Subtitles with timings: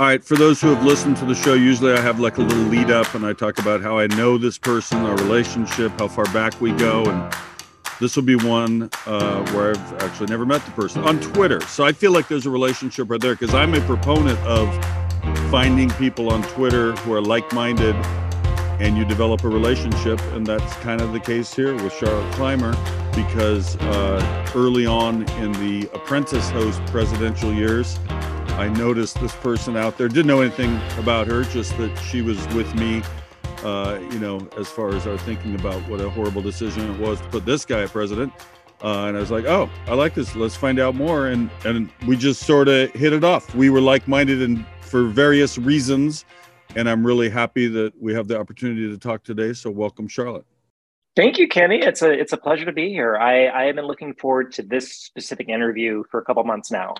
[0.00, 2.42] All right, for those who have listened to the show, usually I have like a
[2.42, 6.08] little lead up and I talk about how I know this person, our relationship, how
[6.08, 7.04] far back we go.
[7.04, 7.32] And
[8.00, 11.60] this will be one uh, where I've actually never met the person on Twitter.
[11.60, 14.68] So I feel like there's a relationship right there because I'm a proponent of
[15.48, 17.94] finding people on Twitter who are like minded
[18.80, 20.20] and you develop a relationship.
[20.32, 22.72] And that's kind of the case here with Charlotte Clymer
[23.14, 28.00] because uh, early on in the apprentice host presidential years,
[28.56, 30.06] I noticed this person out there.
[30.06, 33.02] Didn't know anything about her, just that she was with me.
[33.64, 37.20] Uh, you know, as far as our thinking about what a horrible decision it was
[37.20, 38.32] to put this guy president.
[38.80, 40.36] Uh, and I was like, oh, I like this.
[40.36, 41.26] Let's find out more.
[41.26, 43.52] And and we just sort of hit it off.
[43.56, 46.24] We were like-minded and for various reasons.
[46.76, 49.52] And I'm really happy that we have the opportunity to talk today.
[49.52, 50.46] So welcome, Charlotte.
[51.16, 51.80] Thank you, Kenny.
[51.80, 53.16] It's a it's a pleasure to be here.
[53.16, 56.94] I, I have been looking forward to this specific interview for a couple months now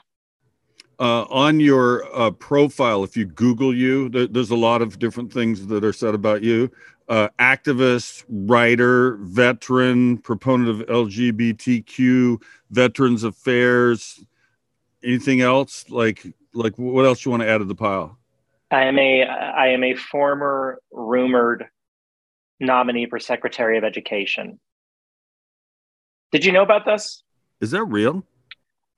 [0.98, 5.32] uh, on your uh, profile, if you Google you, there, there's a lot of different
[5.32, 6.70] things that are said about you.
[7.08, 12.40] Uh, activist, writer, veteran, proponent of LGBTQ,
[12.70, 14.24] Veterans Affairs.
[15.02, 15.90] Anything else?
[15.90, 18.18] Like, like what else you want to add to the pile?
[18.70, 21.66] I am a I am a former rumored
[22.58, 24.58] nominee for Secretary of Education.
[26.32, 27.22] Did you know about this?
[27.60, 28.24] Is that real?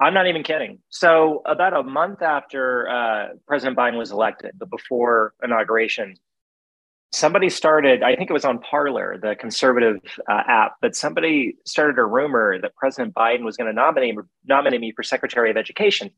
[0.00, 0.78] I'm not even kidding.
[0.90, 6.16] So, about a month after uh, President Biden was elected, but before inauguration,
[7.12, 9.96] somebody started, I think it was on Parler, the conservative
[10.30, 14.80] uh, app, but somebody started a rumor that President Biden was going to nominate, nominate
[14.80, 16.10] me for Secretary of Education.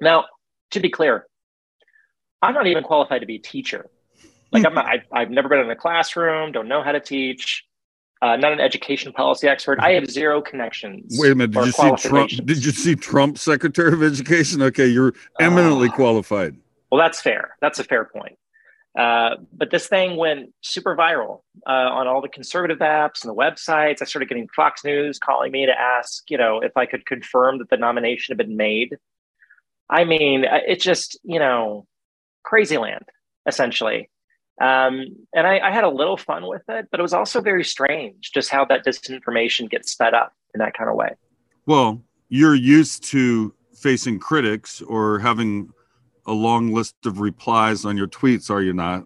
[0.00, 0.24] Now,
[0.72, 1.26] to be clear,
[2.42, 3.88] I'm not even qualified to be a teacher.
[4.50, 7.64] Like, I'm not, I, I've never been in a classroom, don't know how to teach
[8.22, 9.78] uh, not an education policy expert.
[9.80, 11.16] I have zero connections.
[11.18, 11.52] Wait a minute.
[11.52, 12.30] Did you see Trump?
[12.30, 14.62] Did you see Trump Secretary of Education?
[14.62, 16.56] Okay, you're eminently uh, qualified.
[16.90, 17.56] Well, that's fair.
[17.60, 18.38] That's a fair point.
[18.98, 23.34] Uh, but this thing went super viral uh, on all the conservative apps and the
[23.34, 24.00] websites.
[24.00, 27.58] I started getting Fox News calling me to ask, you know, if I could confirm
[27.58, 28.96] that the nomination had been made.
[29.90, 31.86] I mean, uh, it's just, you know,
[32.42, 33.04] crazy land,
[33.46, 34.08] essentially.
[34.60, 37.62] Um, and I, I, had a little fun with it, but it was also very
[37.62, 41.10] strange just how that disinformation gets sped up in that kind of way.
[41.66, 45.68] Well, you're used to facing critics or having
[46.26, 49.04] a long list of replies on your tweets, are you not?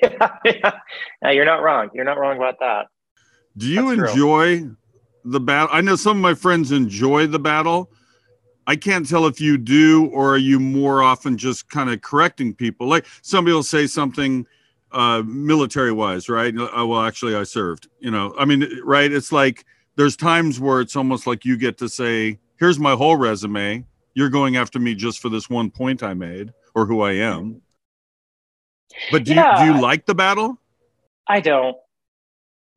[0.00, 0.80] yeah, yeah.
[1.22, 1.90] yeah, you're not wrong.
[1.92, 2.86] You're not wrong about that.
[3.56, 4.76] Do you That's enjoy true.
[5.24, 5.70] the battle?
[5.72, 7.90] I know some of my friends enjoy the battle.
[8.66, 12.54] I can't tell if you do, or are you more often just kind of correcting
[12.54, 12.86] people?
[12.86, 14.46] Like somebody will say something
[14.94, 16.54] uh, military wise, right?
[16.56, 17.88] Uh, well, actually, I served.
[17.98, 19.10] You know, I mean, right?
[19.10, 19.64] It's like
[19.96, 23.84] there's times where it's almost like you get to say here's my whole resume.
[24.14, 27.60] You're going after me just for this one point I made or who I am.
[29.10, 30.58] But do, yeah, you, do you like the battle?
[31.26, 31.76] I don't.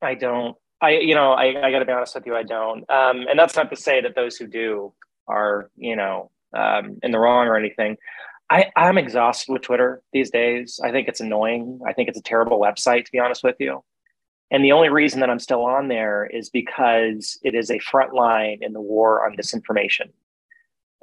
[0.02, 0.58] I don't.
[0.82, 2.90] I, you know, I, I got to be honest with you, I don't.
[2.90, 4.94] Um, and that's not to say that those who do
[5.28, 7.98] are, you know, um, in the wrong or anything.
[8.50, 10.80] I, I'm exhausted with Twitter these days.
[10.84, 11.82] I think it's annoying.
[11.86, 13.84] I think it's a terrible website, to be honest with you.
[14.50, 18.14] And the only reason that I'm still on there is because it is a front
[18.14, 20.12] line in the war on disinformation.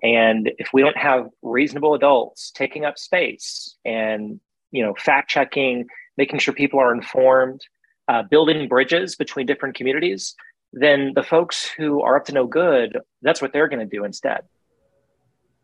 [0.03, 5.87] And if we don't have reasonable adults taking up space and you know fact checking,
[6.17, 7.61] making sure people are informed,
[8.09, 10.35] uh, building bridges between different communities,
[10.73, 14.05] then the folks who are up to no good, that's what they're going to do
[14.05, 14.41] instead.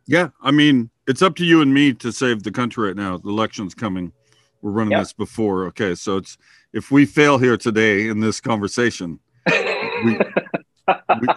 [0.06, 3.18] Yeah, I mean, it's up to you and me to save the country right now.
[3.18, 4.12] The election's coming.
[4.62, 5.00] We're running yep.
[5.00, 5.66] this before.
[5.66, 6.38] Okay, so it's
[6.72, 9.18] if we fail here today in this conversation,
[10.04, 10.18] we,
[10.86, 11.28] we,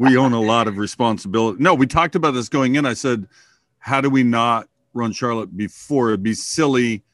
[0.00, 1.62] we own a lot of responsibility.
[1.62, 2.84] No, we talked about this going in.
[2.84, 3.28] I said,
[3.78, 6.08] how do we not run Charlotte before?
[6.08, 7.04] It'd be silly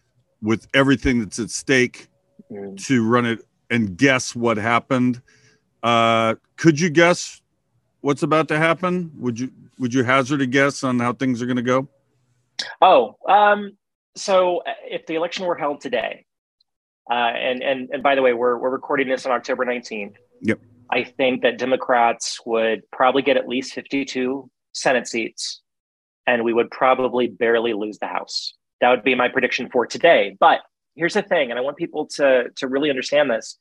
[0.41, 2.09] with everything that's at stake
[2.51, 2.83] mm.
[2.87, 5.21] to run it and guess what happened.
[5.83, 7.43] Uh, could you guess
[8.01, 9.13] what's about to happen?
[9.19, 11.87] Would you would you hazard a guess on how things are going to go?
[12.81, 13.77] Oh, um,
[14.17, 16.25] so uh, if the election were held today,
[17.11, 20.17] uh, and and and by the way, we're we're recording this on October nineteenth.
[20.43, 20.61] Yep.
[20.91, 25.61] I think that Democrats would probably get at least fifty-two Senate seats,
[26.27, 28.55] and we would probably barely lose the House.
[28.81, 30.37] That would be my prediction for today.
[30.39, 30.61] But
[30.95, 33.59] here's the thing, and I want people to to really understand this.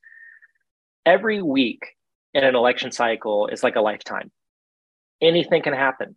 [1.05, 1.85] Every week
[2.33, 4.31] in an election cycle is like a lifetime.
[5.21, 6.15] Anything can happen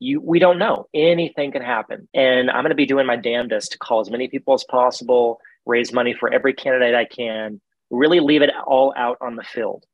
[0.00, 0.88] you we don't know.
[0.92, 2.08] Anything can happen.
[2.14, 5.40] And i'm going to be doing my damnedest to call as many people as possible
[5.66, 7.60] raise money for every candidate i can
[7.90, 9.84] really leave it all out on the field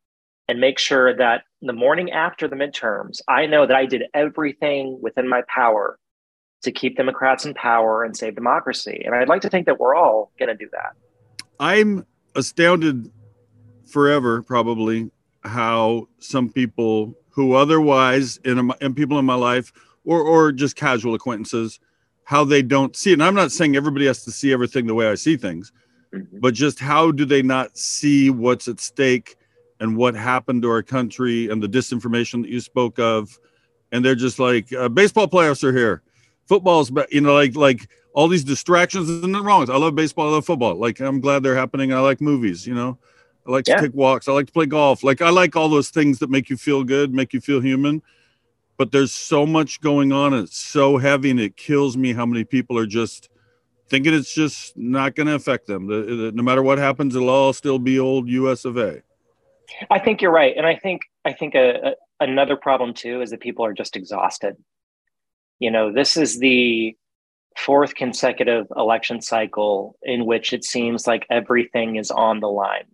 [0.49, 4.99] and make sure that the morning after the midterms i know that i did everything
[5.03, 5.99] within my power
[6.63, 9.03] to keep democrats in power and save democracy.
[9.05, 10.93] And i'd like to think that we're all going to do that.
[11.59, 13.11] I'm astounded
[13.87, 15.11] forever probably
[15.43, 19.73] how some people who otherwise in, in people in my life
[20.07, 21.81] or or just casual acquaintances
[22.27, 23.15] how they don't see it.
[23.15, 25.73] And I'm not saying everybody has to see everything the way I see things,
[26.13, 26.39] mm-hmm.
[26.41, 29.37] but just how do they not see what's at stake
[29.79, 33.39] and what happened to our country and the disinformation that you spoke of?
[33.93, 36.03] And they're just like, uh, baseball playoffs are here,
[36.47, 39.07] football's, you know, like like all these distractions.
[39.07, 39.71] There's nothing wrong with.
[39.71, 39.75] It.
[39.75, 40.29] I love baseball.
[40.29, 40.75] I love football.
[40.75, 41.93] Like I'm glad they're happening.
[41.93, 42.67] I like movies.
[42.67, 42.99] You know,
[43.47, 43.77] I like yeah.
[43.77, 44.27] to take walks.
[44.27, 45.05] I like to play golf.
[45.05, 48.03] Like I like all those things that make you feel good, make you feel human
[48.77, 50.35] but there's so much going on.
[50.35, 53.29] It's so heavy, and it kills me how many people are just
[53.89, 55.87] thinking it's just not going to affect them.
[55.87, 58.65] The, the, no matter what happens, it'll all still be old U.S.
[58.65, 59.03] of A.
[59.91, 63.31] I think you're right, and I think I think a, a, another problem too is
[63.31, 64.57] that people are just exhausted.
[65.59, 66.97] You know, this is the
[67.57, 72.85] fourth consecutive election cycle in which it seems like everything is on the line,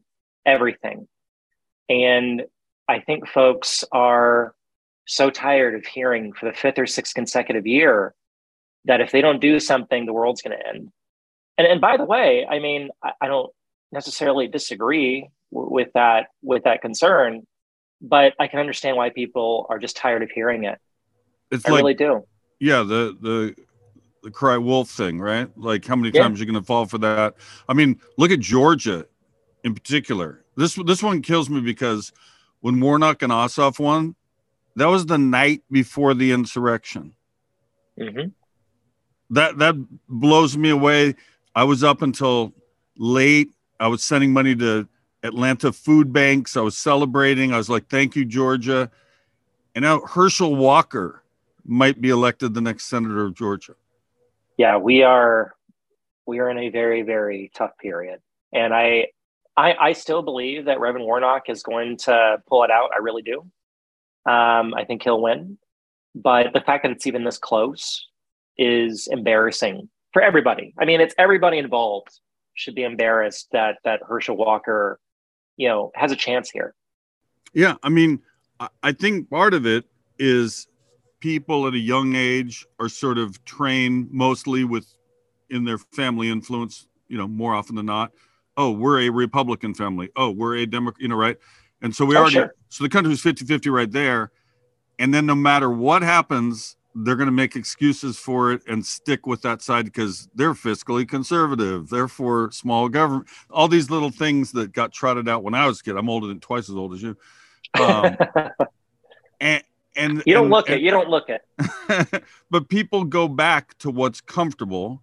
[0.46, 1.08] everything,
[1.88, 2.43] and
[2.88, 4.55] I think folks are
[5.06, 8.14] so tired of hearing for the fifth or sixth consecutive year
[8.84, 10.90] that if they don't do something, the world's going to end.
[11.58, 13.50] And, and by the way, I mean, I, I don't
[13.90, 17.46] necessarily disagree w- with that with that concern,
[18.00, 20.78] but I can understand why people are just tired of hearing it.
[21.50, 22.26] It's I like, really do.
[22.58, 23.55] Yeah, the the
[24.22, 25.48] the cry wolf thing, right?
[25.56, 26.22] Like how many yeah.
[26.22, 27.34] times you're going to fall for that?
[27.69, 29.06] I mean, look at Georgia
[29.65, 30.44] in particular.
[30.56, 32.12] This this one kills me because
[32.60, 34.15] when Warnock and Ossoff won,
[34.76, 37.14] that was the night before the insurrection.
[37.98, 38.29] Mm-hmm.
[39.31, 39.74] That that
[40.08, 41.14] blows me away.
[41.55, 42.52] I was up until
[42.96, 43.50] late.
[43.81, 44.88] I was sending money to
[45.22, 46.56] Atlanta food banks.
[46.56, 47.52] I was celebrating.
[47.52, 48.91] I was like, "Thank you, Georgia."
[49.74, 51.22] And now Herschel Walker
[51.64, 53.74] might be elected the next senator of Georgia.
[54.56, 55.55] Yeah, we are
[56.26, 58.20] we are in a very very tough period,
[58.52, 59.08] and I
[59.56, 62.91] I, I still believe that Reverend Warnock is going to pull it out.
[62.94, 63.46] I really do.
[64.26, 65.58] Um, I think he'll win.
[66.14, 68.06] But the fact that it's even this close
[68.58, 70.74] is embarrassing for everybody.
[70.79, 72.10] I mean, it's everybody involved
[72.55, 75.00] should be embarrassed that that Herschel Walker,
[75.56, 76.74] you know, has a chance here.
[77.55, 78.20] Yeah, I mean,
[78.82, 79.84] I think part of it
[80.19, 80.69] is
[81.20, 84.86] people at a young age are sort of trained mostly with
[85.50, 88.12] in their family influence, you know, more often than not.
[88.56, 90.10] Oh, we're a Republican family.
[90.17, 91.38] Oh, we're a Democrat, you know, right?
[91.82, 92.55] And so we oh, already, sure.
[92.69, 94.31] so the country's 50 50 right there.
[94.98, 99.27] And then no matter what happens, they're going to make excuses for it and stick
[99.27, 101.89] with that side because they're fiscally conservative.
[101.89, 105.82] Therefore, small government, all these little things that got trotted out when I was a
[105.82, 105.96] kid.
[105.96, 107.17] I'm older than twice as old as you.
[107.81, 108.17] Um,
[109.41, 109.65] and,
[109.96, 110.81] and you don't and- look it.
[110.81, 112.22] You don't look it.
[112.51, 115.03] but people go back to what's comfortable,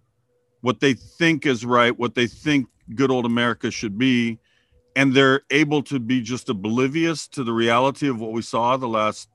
[0.60, 4.38] what they think is right, what they think good old America should be,
[4.96, 8.88] and they're able to be just oblivious to the reality of what we saw the
[8.88, 9.28] last.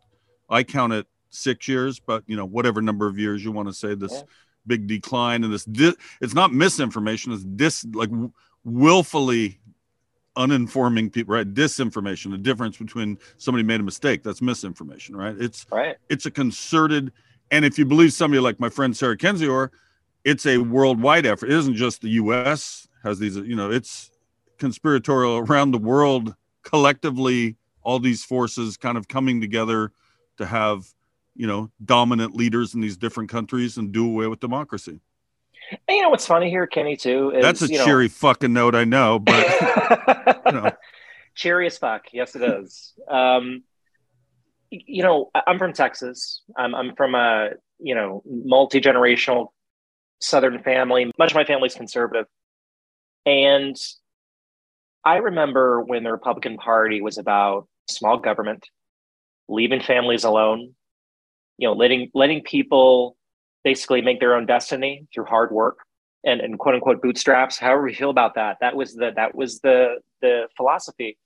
[0.49, 3.73] I count it six years, but you know whatever number of years you want to
[3.73, 4.21] say this Yeah.
[4.67, 5.65] big decline and this.
[5.65, 7.31] Di- it's not misinformation.
[7.33, 8.31] It's dis like w-
[8.63, 9.59] willfully
[10.37, 11.53] uninforming people, right?
[11.53, 12.31] Disinformation.
[12.31, 15.35] The difference between somebody made a mistake that's misinformation, right?
[15.39, 15.95] It's Right.
[16.09, 17.11] it's a concerted
[17.51, 19.69] and if you believe somebody like my friend sarah kendzior
[20.23, 24.09] it's a worldwide effort it isn't just the us has these you know it's
[24.57, 29.91] conspiratorial around the world collectively all these forces kind of coming together
[30.37, 30.85] to have
[31.35, 34.99] you know dominant leaders in these different countries and do away with democracy
[35.87, 36.95] And you know what's funny here, Kenny?
[36.95, 39.45] Too is that's a you know, cheery fucking note i know but
[40.45, 40.71] you know.
[41.35, 42.05] cheery as fuck.
[42.11, 42.93] Yes, it is.
[43.09, 43.63] Um,
[44.71, 46.41] you know, I'm from Texas.
[46.57, 49.49] I'm, I'm from a you know multi generational
[50.19, 51.11] Southern family.
[51.19, 52.25] Much of my family's conservative,
[53.25, 53.77] and
[55.05, 58.67] I remember when the Republican Party was about small government,
[59.47, 60.73] leaving families alone.
[61.57, 63.15] You know, letting letting people
[63.63, 65.77] basically make their own destiny through hard work
[66.25, 67.57] and, and quote unquote bootstraps.
[67.57, 71.17] However we feel about that, that was the that was the the philosophy.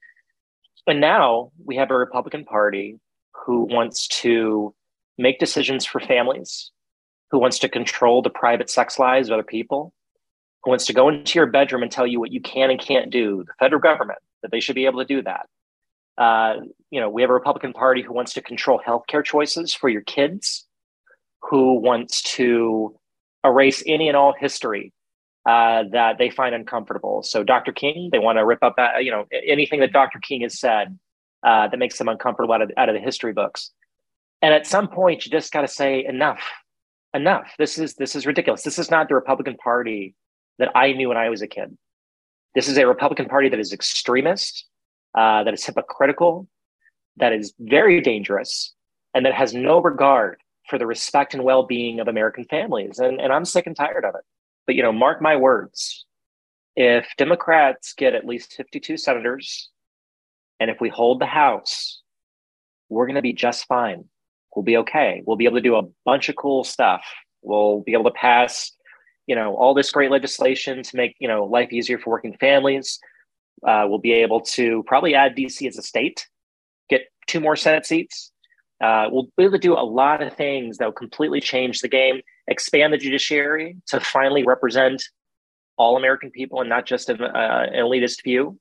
[0.85, 2.99] And now we have a Republican Party
[3.45, 4.73] who wants to
[5.17, 6.71] make decisions for families,
[7.31, 9.93] who wants to control the private sex lives of other people,
[10.65, 13.43] wants to go into your bedroom and tell you what you can and can't do.
[13.45, 15.47] The federal government that they should be able to do that.
[16.17, 16.61] Uh,
[16.91, 20.01] you know, we have a Republican Party who wants to control healthcare choices for your
[20.01, 20.67] kids,
[21.41, 22.97] who wants to
[23.43, 24.91] erase any and all history
[25.45, 27.23] uh, that they find uncomfortable.
[27.23, 27.71] So, Dr.
[27.71, 30.19] King, they want to rip up, uh, you know, anything that Dr.
[30.19, 30.97] King has said
[31.43, 33.71] uh, that makes them uncomfortable out of, out of the history books.
[34.41, 36.41] And at some point, you just got to say enough,
[37.13, 37.53] enough.
[37.57, 38.63] This is this is ridiculous.
[38.63, 40.15] This is not the Republican Party
[40.59, 41.75] that I knew when I was a kid.
[42.55, 44.65] This is a Republican Party that is extremist,
[45.17, 46.47] uh, that is hypocritical,
[47.17, 48.73] that is very dangerous,
[49.13, 50.39] and that has no regard
[50.69, 52.99] for the respect and well-being of American families.
[52.99, 54.21] And, and I'm sick and tired of it.
[54.67, 56.05] But you know, mark my words.
[56.75, 59.69] If Democrats get at least 52 senators,
[60.59, 62.01] and if we hold the House,
[62.89, 64.05] we're going to be just fine.
[64.55, 65.21] We'll be okay.
[65.25, 67.03] We'll be able to do a bunch of cool stuff.
[67.41, 68.71] We'll be able to pass,
[69.29, 72.99] you know, all this great legislation to make you know life easier for working families.
[73.65, 76.27] Uh, we'll be able to probably add DC as a state,
[76.89, 78.31] get two more Senate seats.
[78.81, 81.87] Uh, we'll be able to do a lot of things that will completely change the
[81.87, 85.03] game, expand the judiciary to finally represent
[85.77, 88.57] all American people and not just an, uh, an elitist few.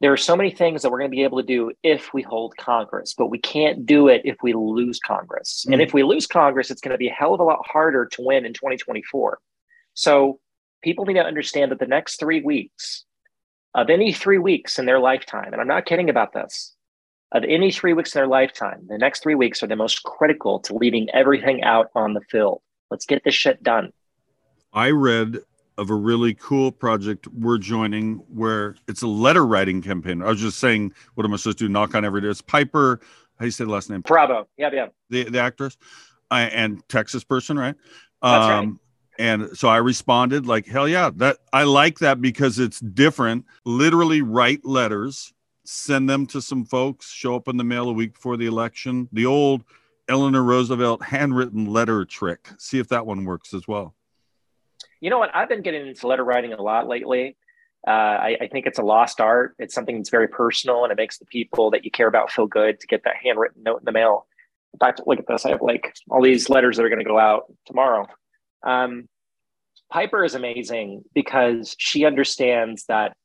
[0.00, 2.22] There are so many things that we're going to be able to do if we
[2.22, 5.66] hold Congress, but we can't do it if we lose Congress.
[5.70, 8.06] And if we lose Congress, it's going to be a hell of a lot harder
[8.06, 9.38] to win in 2024.
[9.96, 10.40] So
[10.82, 13.04] people need to understand that the next three weeks,
[13.74, 16.74] of any three weeks in their lifetime, and I'm not kidding about this,
[17.32, 20.60] of any three weeks in their lifetime, the next three weeks are the most critical
[20.60, 22.60] to leaving everything out on the field.
[22.90, 23.90] Let's get this shit done.
[24.72, 25.38] I read
[25.78, 30.22] of a really cool project we're joining where it's a letter writing campaign.
[30.22, 31.68] I was just saying, what am I supposed to do?
[31.68, 32.30] Knock on every door.
[32.30, 33.00] It's Piper.
[33.38, 34.02] How do you say the last name?
[34.02, 34.46] Perabo.
[34.56, 34.86] Yeah, yeah.
[35.10, 35.76] The the actress,
[36.30, 37.74] uh, and Texas person, right?
[38.22, 38.68] That's right.
[39.18, 43.44] And so I responded like, hell yeah, that I like that because it's different.
[43.64, 45.32] Literally write letters,
[45.64, 49.08] send them to some folks, show up in the mail a week before the election.
[49.12, 49.64] The old
[50.08, 52.48] Eleanor Roosevelt handwritten letter trick.
[52.58, 53.94] See if that one works as well.
[55.00, 55.34] You know what?
[55.34, 57.36] I've been getting into letter writing a lot lately.
[57.86, 59.54] Uh, I, I think it's a lost art.
[59.58, 62.46] It's something that's very personal, and it makes the people that you care about feel
[62.46, 64.26] good to get that handwritten note in the mail.
[64.74, 65.46] In fact, look at this.
[65.46, 68.06] I have like all these letters that are going to go out tomorrow.
[68.66, 69.08] Um,
[69.90, 73.16] Piper is amazing because she understands that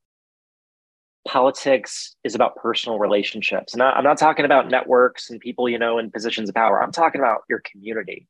[1.28, 3.74] politics is about personal relationships.
[3.74, 6.82] And I, I'm not talking about networks and people, you know, in positions of power.
[6.82, 8.28] I'm talking about your community,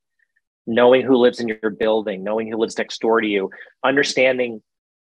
[0.66, 3.50] knowing who lives in your building, knowing who lives next door to you,
[3.84, 4.62] understanding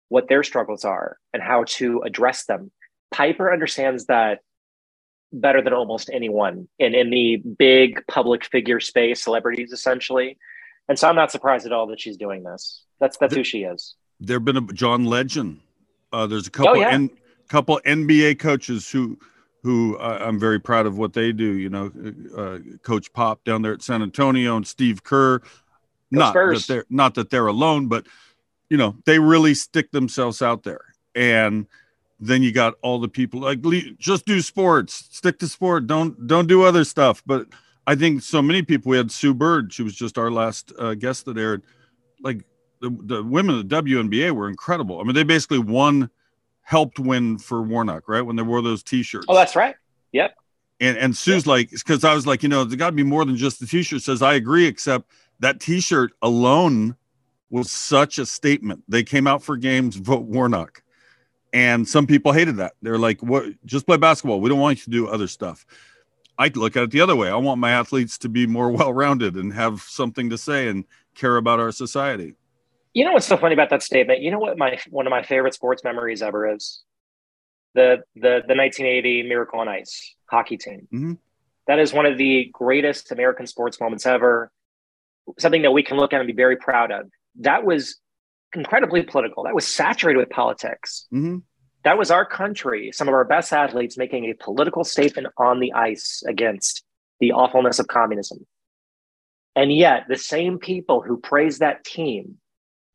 [0.09, 2.71] what their struggles are and how to address them.
[3.11, 4.39] Piper understands that
[5.31, 10.37] better than almost anyone in, in the big public figure space, celebrities essentially.
[10.87, 12.83] And so I'm not surprised at all that she's doing this.
[12.99, 13.95] That's that's who she is.
[14.19, 15.59] There have been a John Legend.
[16.13, 16.91] Uh, there's a couple Oh, yeah.
[16.91, 17.09] N,
[17.49, 19.17] couple NBA coaches who
[19.63, 21.53] who uh, I'm very proud of what they do.
[21.53, 21.91] You know,
[22.37, 25.41] uh, Coach Pop down there at San Antonio and Steve Kerr.
[26.11, 26.67] not Spurs.
[26.67, 28.05] that they're not that they're alone, but
[28.69, 30.81] you know they really stick themselves out there.
[31.15, 31.65] And
[32.19, 33.59] then you got all the people like
[33.97, 37.23] just do sports, stick to sport, don't don't do other stuff.
[37.25, 37.47] But
[37.87, 38.89] I think so many people.
[38.89, 39.71] We had Sue Bird.
[39.73, 41.63] She was just our last uh, guest that aired.
[42.21, 42.43] Like
[42.81, 44.99] the, the women of the WNBA were incredible.
[44.99, 46.09] I mean, they basically won,
[46.61, 48.21] helped win for Warnock, right?
[48.21, 49.25] When they wore those T-shirts.
[49.29, 49.75] Oh, that's right.
[50.11, 50.35] Yep.
[50.79, 53.23] And and Sue's like, because I was like, you know, there got to be more
[53.23, 54.01] than just the T-shirt.
[54.01, 56.95] Says I agree, except that T-shirt alone
[57.49, 58.83] was such a statement.
[58.87, 60.83] They came out for games, vote Warnock,
[61.53, 62.73] and some people hated that.
[62.81, 63.45] They're like, "What?
[63.65, 64.41] Just play basketball.
[64.41, 65.65] We don't want you to do other stuff."
[66.37, 67.29] I look at it the other way.
[67.29, 71.37] I want my athletes to be more well-rounded and have something to say and care
[71.37, 72.35] about our society.
[72.93, 74.21] You know what's so funny about that statement?
[74.21, 76.81] You know what my one of my favorite sports memories ever is
[77.73, 80.87] the the the 1980 Miracle on Ice hockey team.
[80.93, 81.13] Mm-hmm.
[81.67, 84.49] That is one of the greatest American sports moments ever.
[85.39, 87.09] Something that we can look at and be very proud of.
[87.39, 87.99] That was
[88.53, 89.43] incredibly political.
[89.43, 91.07] That was saturated with politics.
[91.13, 91.39] Mm-hmm.
[91.85, 95.71] That was our country, some of our best athletes making a political statement on the
[95.73, 96.83] ice against
[97.19, 98.45] the awfulness of communism.
[99.55, 102.39] And yet, the same people who praise that team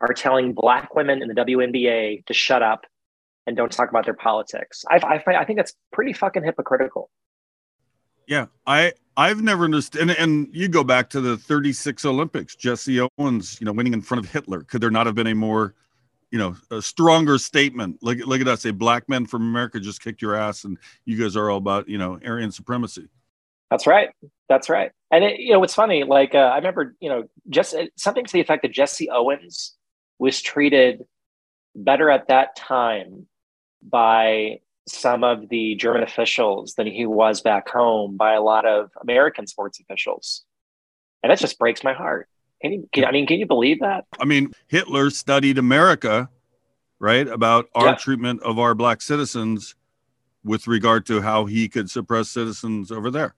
[0.00, 2.84] are telling Black women in the WNBA to shut up
[3.46, 4.84] and don't talk about their politics.
[4.90, 7.10] I, I, I think that's pretty fucking hypocritical.
[8.26, 10.02] Yeah, I I've never understood.
[10.02, 14.02] And, and you go back to the 36 Olympics, Jesse Owens, you know, winning in
[14.02, 14.62] front of Hitler.
[14.62, 15.74] Could there not have been a more,
[16.30, 17.98] you know, a stronger statement?
[18.02, 21.16] Look, look at us, say black men from America just kicked your ass, and you
[21.16, 23.08] guys are all about, you know, Aryan supremacy.
[23.70, 24.10] That's right.
[24.48, 24.92] That's right.
[25.12, 28.32] And it, you know, what's funny, like uh, I remember, you know, just something to
[28.32, 29.76] the effect that Jesse Owens
[30.18, 31.04] was treated
[31.74, 33.26] better at that time
[33.82, 38.90] by some of the German officials than he was back home by a lot of
[39.00, 40.44] American sports officials.
[41.22, 42.28] And that just breaks my heart.
[42.62, 44.04] Can you, can, I mean, can you believe that?
[44.20, 46.28] I mean, Hitler studied America,
[46.98, 47.26] right?
[47.26, 47.94] About our yeah.
[47.94, 49.74] treatment of our black citizens
[50.44, 53.34] with regard to how he could suppress citizens over there.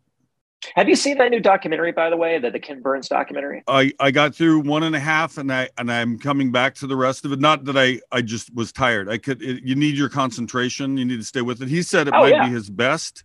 [0.76, 3.64] Have you seen that new documentary, by the way, the, the Ken Burns documentary?
[3.67, 6.87] I, I got through one and a half and I and I'm coming back to
[6.87, 7.41] the rest of it.
[7.41, 9.08] Not that I I just was tired.
[9.08, 10.97] I could it, you need your concentration.
[10.97, 11.69] You need to stay with it.
[11.69, 12.47] He said it oh, might yeah.
[12.47, 13.25] be his best,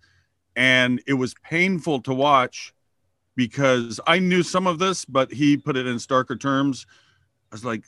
[0.56, 2.74] and it was painful to watch
[3.38, 6.86] because I knew some of this, but he put it in starker terms.
[7.50, 7.86] I was like,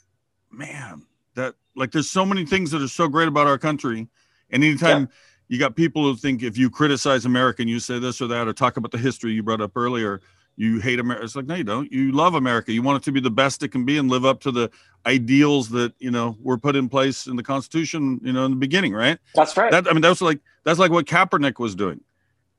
[0.50, 4.08] man, that like there's so many things that are so great about our country,
[4.48, 5.02] and anytime.
[5.02, 5.16] Yeah
[5.50, 8.46] you got people who think if you criticize America and you say this or that
[8.46, 10.20] or talk about the history you brought up earlier,
[10.54, 11.24] you hate America.
[11.24, 11.90] It's like, no, you don't.
[11.90, 12.72] You love America.
[12.72, 14.70] You want it to be the best it can be and live up to the
[15.06, 18.58] ideals that, you know, were put in place in the Constitution, you know, in the
[18.58, 19.18] beginning, right?
[19.34, 19.72] That's right.
[19.72, 22.00] That, I mean, that's like that's like what Kaepernick was doing.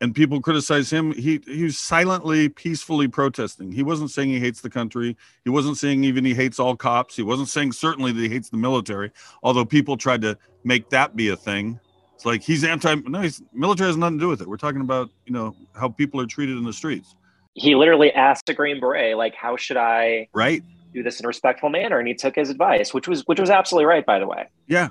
[0.02, 1.14] And people criticize him.
[1.14, 3.72] He he was silently, peacefully protesting.
[3.72, 5.16] He wasn't saying he hates the country.
[5.44, 7.16] He wasn't saying even he hates all cops.
[7.16, 9.12] He wasn't saying certainly that he hates the military,
[9.44, 11.80] although people tried to make that be a thing
[12.22, 12.94] it's like he's anti.
[12.94, 14.48] No, he's military has nothing to do with it.
[14.48, 17.16] We're talking about you know how people are treated in the streets.
[17.56, 21.28] He literally asked a Green Beret, like, "How should I right do this in a
[21.28, 24.28] respectful manner?" And he took his advice, which was which was absolutely right, by the
[24.28, 24.48] way.
[24.68, 24.90] Yeah,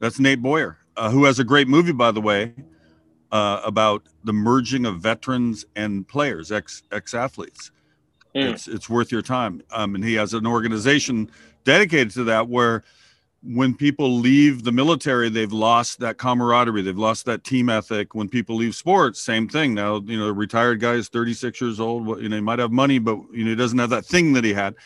[0.00, 2.52] that's Nate Boyer, uh, who has a great movie, by the way,
[3.32, 7.72] uh, about the merging of veterans and players, ex ex athletes.
[8.36, 8.52] Mm.
[8.52, 11.30] It's it's worth your time, um, and he has an organization
[11.64, 12.84] dedicated to that where
[13.42, 16.82] when people leave the military, they've lost that camaraderie.
[16.82, 18.14] They've lost that team ethic.
[18.14, 19.74] When people leave sports, same thing.
[19.74, 22.22] Now, you know, a retired guy is 36 years old.
[22.22, 24.44] You know, he might have money, but you know, he doesn't have that thing that
[24.44, 24.76] he had.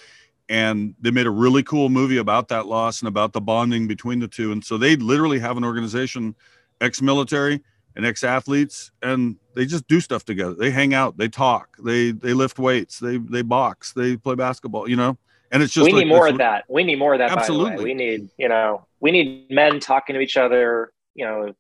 [0.48, 4.20] And they made a really cool movie about that loss and about the bonding between
[4.20, 4.52] the two.
[4.52, 6.34] And so they literally have an organization,
[6.80, 7.62] ex-military
[7.96, 10.54] and ex-athletes, and they just do stuff together.
[10.54, 14.88] They hang out, they talk, they they lift weights, they they box, they play basketball.
[14.88, 15.18] You know,
[15.50, 16.64] and it's just we like, need more of that.
[16.68, 17.32] We need more of that.
[17.32, 17.84] Absolutely.
[17.84, 21.54] We need, you know, we need men talking to each other, you know,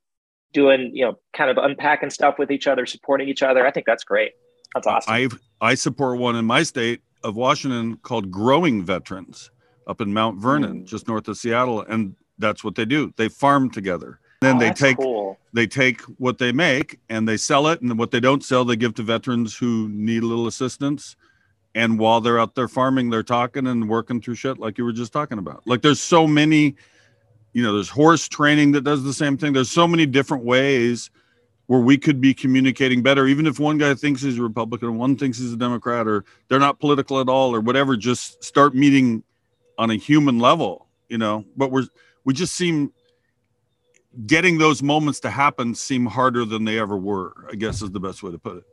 [0.52, 3.66] doing, you know, kind of unpacking stuff with each other, supporting each other.
[3.66, 4.32] I think that's great.
[4.74, 5.12] That's awesome.
[5.12, 5.28] I
[5.60, 9.50] I support one in my state of Washington called Growing Veterans
[9.86, 10.86] up in Mount Vernon, mm.
[10.86, 13.12] just north of Seattle, and that's what they do.
[13.16, 14.20] They farm together.
[14.40, 15.38] Then oh, they take cool.
[15.52, 18.76] they take what they make and they sell it, and what they don't sell, they
[18.76, 21.16] give to veterans who need a little assistance.
[21.74, 24.92] And while they're out there farming they're talking and working through shit like you were
[24.92, 25.62] just talking about.
[25.66, 26.76] Like there's so many
[27.52, 29.52] you know there's horse training that does the same thing.
[29.52, 31.10] There's so many different ways
[31.66, 33.26] where we could be communicating better.
[33.26, 36.24] Even if one guy thinks he's a republican and one thinks he's a democrat or
[36.48, 39.22] they're not political at all or whatever just start meeting
[39.78, 41.44] on a human level you know?
[41.56, 41.86] But we're
[42.24, 42.92] we just seem
[44.26, 48.00] getting those moments to happen seem harder than they ever were i guess is the
[48.00, 48.64] best way to put it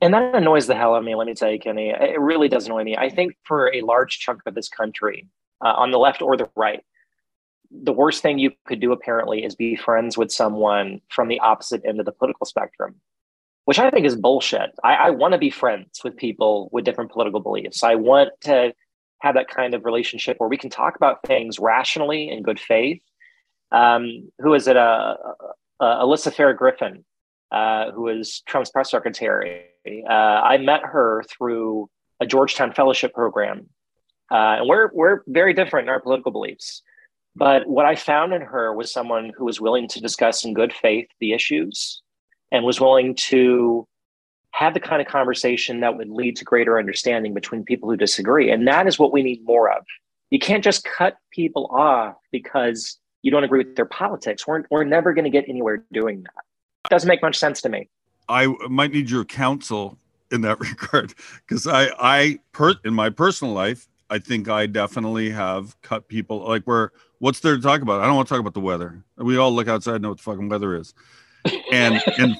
[0.00, 1.14] and that annoys the hell out of me.
[1.14, 2.96] Let me tell you, Kenny, it really does annoy me.
[2.96, 5.26] I think for a large chunk of this country,
[5.62, 6.80] uh, on the left or the right,
[7.70, 11.82] the worst thing you could do apparently is be friends with someone from the opposite
[11.86, 12.96] end of the political spectrum.
[13.66, 14.70] which I think is bullshit.
[14.82, 17.84] I, I want to be friends with people with different political beliefs.
[17.84, 18.72] I want to
[19.20, 23.02] have that kind of relationship where we can talk about things rationally in good faith.
[23.72, 24.76] Um, who is it?
[24.76, 25.16] Uh,
[25.80, 27.04] uh, Alyssa Farah Griffin,
[27.50, 29.64] uh, who is Trump's press secretary.
[29.86, 31.88] Uh, I met her through
[32.20, 33.68] a Georgetown fellowship program,
[34.30, 36.82] uh, and we're we're very different in our political beliefs.
[37.36, 40.72] But what I found in her was someone who was willing to discuss in good
[40.72, 42.02] faith the issues
[42.52, 43.86] and was willing to
[44.52, 48.50] have the kind of conversation that would lead to greater understanding between people who disagree.
[48.50, 49.84] And that is what we need more of.
[50.30, 54.46] You can't just cut people off because you don't agree with their politics.
[54.46, 56.44] We're, we're never going to get anywhere doing that.
[56.86, 57.88] It doesn't make much sense to me.
[58.28, 59.98] I might need your counsel
[60.30, 61.14] in that regard
[61.46, 66.46] because I, I per, in my personal life, I think I definitely have cut people
[66.48, 68.00] like where what's there to talk about?
[68.00, 69.04] I don't want to talk about the weather.
[69.16, 70.94] We all look outside and know what the fucking weather is.
[71.70, 72.36] And and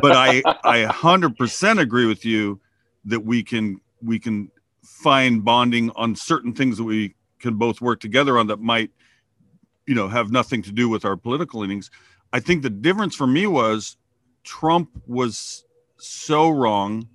[0.00, 2.60] but I I 100% agree with you
[3.06, 4.50] that we can we can
[4.84, 8.90] find bonding on certain things that we can both work together on that might
[9.90, 11.90] you know have nothing to do with our political leanings.
[12.32, 13.96] I think the difference for me was
[14.44, 15.64] Trump was
[15.96, 17.08] so wrong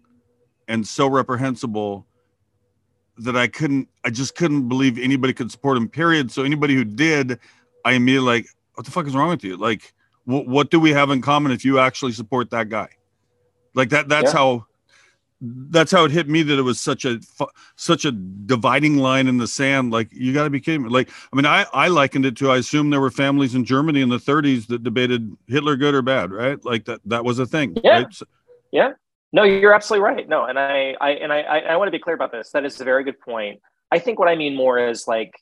[0.68, 2.06] and so reprehensible
[3.20, 6.84] that I couldn't I just couldn't believe anybody could support him period so anybody who
[6.84, 7.40] did
[7.86, 9.94] I immediately like what the fuck is wrong with you like
[10.26, 12.90] what, what do we have in common if you actually support that guy
[13.74, 14.38] like that that's yeah.
[14.38, 14.66] how
[15.42, 17.20] that's how it hit me that it was such a
[17.76, 19.92] such a dividing line in the sand.
[19.92, 20.90] Like you got to be kidding me.
[20.90, 24.02] Like i mean i i likened it to i assume there were families in germany
[24.02, 26.64] in the 30s that debated hitler good or bad right?
[26.64, 28.04] Like that that was a thing yeah.
[28.04, 28.14] right?
[28.14, 28.26] so,
[28.72, 28.92] yeah.
[29.34, 30.28] No you're absolutely right.
[30.28, 32.52] No and i i and i i want to be clear about this.
[32.52, 33.60] That is a very good point.
[33.92, 35.34] I think what i mean more is like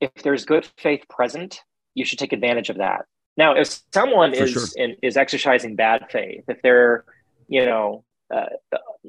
[0.00, 1.62] if there's good faith present
[1.94, 3.06] you should take advantage of that.
[3.36, 4.64] Now, if someone For is sure.
[4.76, 7.04] in, is exercising bad faith, if they're
[7.48, 8.46] you know uh,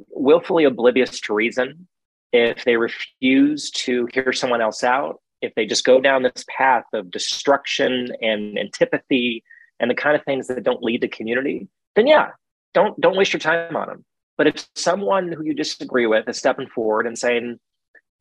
[0.09, 1.87] willfully oblivious to reason,
[2.31, 6.85] if they refuse to hear someone else out, if they just go down this path
[6.93, 9.43] of destruction and antipathy
[9.79, 12.29] and the kind of things that don't lead to community, then yeah,
[12.73, 14.05] don't don't waste your time on them.
[14.37, 17.59] But if someone who you disagree with is stepping forward and saying,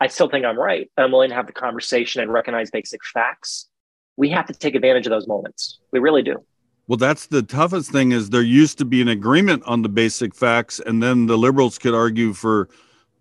[0.00, 3.68] "I still think I'm right," I'm willing to have the conversation and recognize basic facts
[4.16, 5.78] we have to take advantage of those moments.
[5.92, 6.44] We really do.
[6.88, 10.34] Well, that's the toughest thing is there used to be an agreement on the basic
[10.34, 12.68] facts, and then the liberals could argue for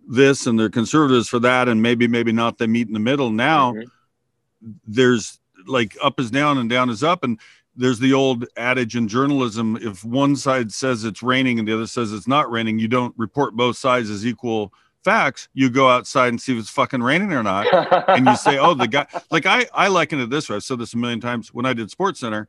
[0.07, 2.57] this and the conservatives for that, and maybe, maybe not.
[2.57, 3.31] They meet in the middle.
[3.31, 4.71] Now mm-hmm.
[4.85, 7.23] there's like up is down and down is up.
[7.23, 7.39] And
[7.75, 11.87] there's the old adage in journalism if one side says it's raining and the other
[11.87, 14.73] says it's not raining, you don't report both sides as equal
[15.03, 17.67] facts, you go outside and see if it's fucking raining or not.
[18.09, 20.55] and you say, oh, the guy, like I, I liken it this way.
[20.55, 22.47] I've said this a million times when I did Sports Center.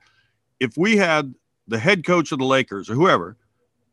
[0.60, 1.34] If we had
[1.68, 3.36] the head coach of the Lakers or whoever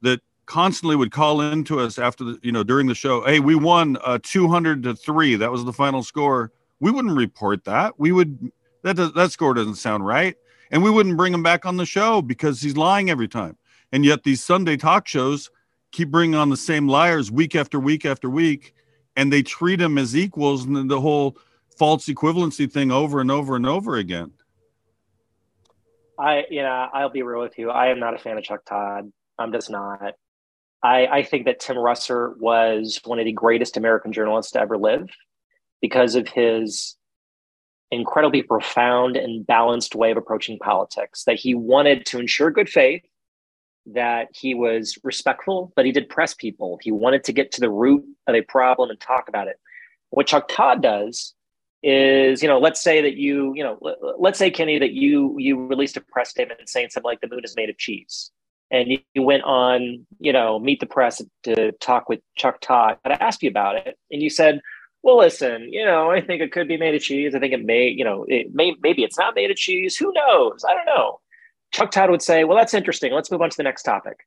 [0.01, 3.39] that constantly would call in to us after the, you know, during the show, hey,
[3.39, 5.35] we won uh, 200 to three.
[5.35, 6.51] That was the final score.
[6.79, 7.99] We wouldn't report that.
[7.99, 8.51] We would,
[8.83, 10.35] that, does, that score doesn't sound right.
[10.71, 13.57] And we wouldn't bring him back on the show because he's lying every time.
[13.91, 15.51] And yet these Sunday talk shows,
[15.91, 18.73] keep bringing on the same liars week after week after week,
[19.15, 21.37] and they treat them as equals, and the whole
[21.77, 24.31] false equivalency thing over and over and over again.
[26.19, 27.69] I, you know, I'll be real with you.
[27.69, 29.11] I am not a fan of Chuck Todd.
[29.39, 30.13] I'm just not.
[30.83, 34.77] I, I think that Tim Russert was one of the greatest American journalists to ever
[34.77, 35.09] live
[35.81, 36.97] because of his
[37.89, 41.23] incredibly profound and balanced way of approaching politics.
[41.23, 43.03] That he wanted to ensure good faith
[43.85, 46.79] that he was respectful, but he did press people.
[46.81, 49.57] He wanted to get to the root of a problem and talk about it.
[50.09, 51.33] What Chuck Todd does
[51.83, 53.77] is, you know, let's say that you, you know,
[54.17, 57.41] let's say Kenny that you you released a press statement saying something like the moon
[57.43, 58.31] is made of cheese,
[58.71, 62.97] and you, went on, you know, meet the press to talk with Chuck Todd.
[63.05, 64.61] I asked you about it, and you said,
[65.03, 67.35] well, listen, you know, I think it could be made of cheese.
[67.35, 69.97] I think it may, you know, it may maybe it's not made of cheese.
[69.97, 70.63] Who knows?
[70.67, 71.19] I don't know.
[71.73, 73.11] Chuck Todd would say, Well, that's interesting.
[73.11, 74.25] Let's move on to the next topic.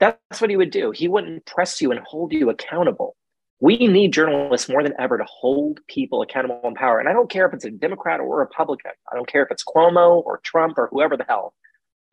[0.00, 0.90] That's what he would do.
[0.90, 3.14] He wouldn't press you and hold you accountable.
[3.60, 6.98] We need journalists more than ever to hold people accountable in power.
[6.98, 8.92] And I don't care if it's a Democrat or a Republican.
[9.10, 11.54] I don't care if it's Cuomo or Trump or whoever the hell.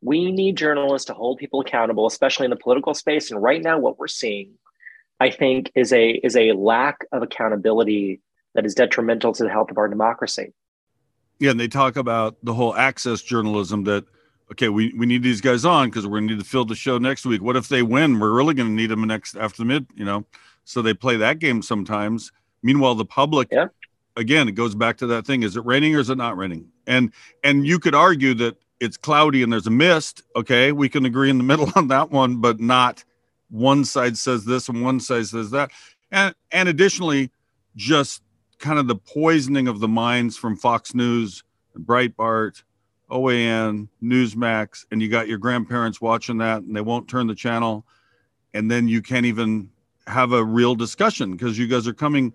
[0.01, 3.32] We need journalists to hold people accountable, especially in the political space.
[3.32, 4.54] And right now, what we're seeing,
[5.19, 8.21] I think, is a is a lack of accountability
[8.56, 10.54] that is detrimental to the health of our democracy.
[11.39, 14.06] Yeah, and they talk about the whole access journalism that
[14.51, 16.75] okay, we, we need these guys on because we're going to need to fill the
[16.75, 17.41] show next week.
[17.41, 18.19] What if they win?
[18.19, 20.25] We're really going to need them next after the mid, you know?
[20.63, 22.32] So they play that game sometimes.
[22.63, 23.67] Meanwhile, the public, yeah.
[24.15, 26.69] again, it goes back to that thing: is it raining or is it not raining?
[26.88, 27.12] And
[27.43, 31.30] and you could argue that it's cloudy and there's a mist, okay, we can agree
[31.30, 33.04] in the middle on that one, but not
[33.50, 35.71] one side says this and one side says that.
[36.12, 37.32] And and additionally,
[37.76, 38.21] just
[38.60, 41.43] kind of the poisoning of the minds from Fox News,
[41.78, 42.63] Breitbart,
[43.10, 47.86] OAN, Newsmax, and you got your grandparents watching that and they won't turn the channel.
[48.54, 49.69] And then you can't even
[50.07, 52.33] have a real discussion because you guys are coming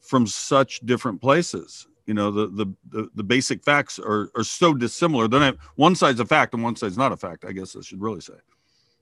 [0.00, 1.86] from such different places.
[2.06, 5.28] You know, the the the, the basic facts are, are so dissimilar.
[5.28, 8.00] Then one side's a fact and one side's not a fact, I guess I should
[8.00, 8.34] really say.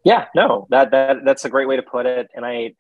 [0.05, 2.29] Yeah, no, that that that's a great way to put it.
[2.35, 2.75] And I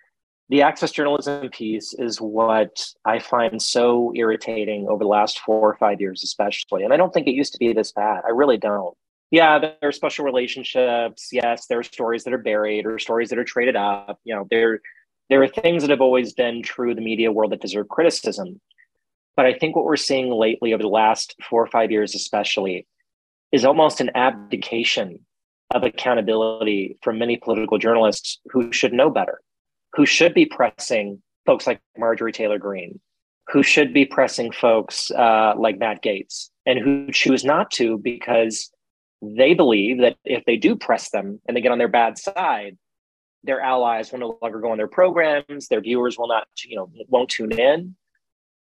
[0.50, 5.76] the access journalism piece is what I find so irritating over the last four or
[5.76, 6.82] five years, especially.
[6.82, 8.22] And I don't think it used to be this bad.
[8.26, 8.96] I really don't.
[9.30, 11.28] Yeah, there are special relationships.
[11.30, 14.18] Yes, there are stories that are buried or stories that are traded up.
[14.24, 14.80] You know, there
[15.30, 18.60] there are things that have always been true the media world that deserve criticism.
[19.36, 22.86] But I think what we're seeing lately over the last four or five years, especially,
[23.52, 25.20] is almost an abdication
[25.70, 29.40] of accountability from many political journalists who should know better
[29.92, 33.00] who should be pressing folks like Marjorie Taylor Greene,
[33.48, 38.70] who should be pressing folks uh, like Matt Gaetz, and who choose not to because
[39.22, 42.78] they believe that if they do press them and they get on their bad side,
[43.44, 46.90] their allies will no longer go on their programs, their viewers will not, you know,
[47.08, 47.94] won't tune in.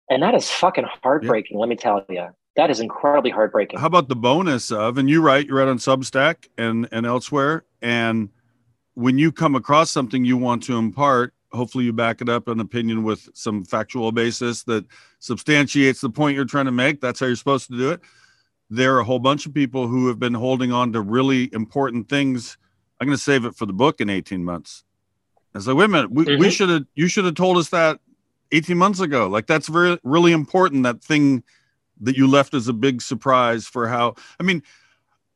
[0.09, 1.61] And that is fucking heartbreaking, yeah.
[1.61, 2.27] let me tell you.
[2.55, 3.79] That is incredibly heartbreaking.
[3.79, 7.65] How about the bonus of, and you write, you write on Substack and and elsewhere,
[7.81, 8.29] and
[8.95, 12.59] when you come across something you want to impart, hopefully you back it up an
[12.59, 14.85] opinion with some factual basis that
[15.19, 16.99] substantiates the point you're trying to make.
[16.99, 18.01] That's how you're supposed to do it.
[18.71, 22.09] There are a whole bunch of people who have been holding on to really important
[22.09, 22.57] things.
[22.99, 24.83] I'm going to save it for the book in 18 months.
[25.53, 26.39] I was like, wait a minute, we, mm-hmm.
[26.39, 27.99] we should have, you should have told us that
[28.51, 29.27] 18 months ago.
[29.27, 30.83] Like that's very, really important.
[30.83, 31.43] That thing
[32.01, 34.61] that you left as a big surprise for how, I mean,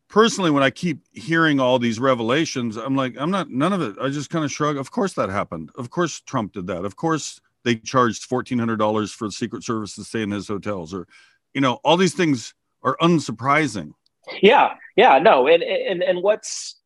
[0.08, 3.96] personally, when I keep hearing all these revelations, I'm like, I'm not, none of it.
[4.00, 4.78] I just kind of shrug.
[4.78, 5.72] Of course that happened.
[5.76, 6.86] Of course Trump did that.
[6.86, 11.08] Of course they charged $1,400 for the Secret Service to stay in his hotels or,
[11.54, 13.94] you know, all these things are unsurprising.
[14.42, 14.76] Yeah.
[14.96, 15.20] Yeah.
[15.20, 15.48] No.
[15.48, 16.81] And, and, and what's,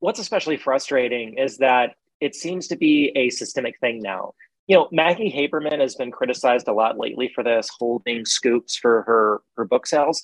[0.00, 4.34] what's especially frustrating is that it seems to be a systemic thing now.
[4.66, 9.02] You know, Maggie Haberman has been criticized a lot lately for this holding scoops for
[9.02, 10.20] her her book sales,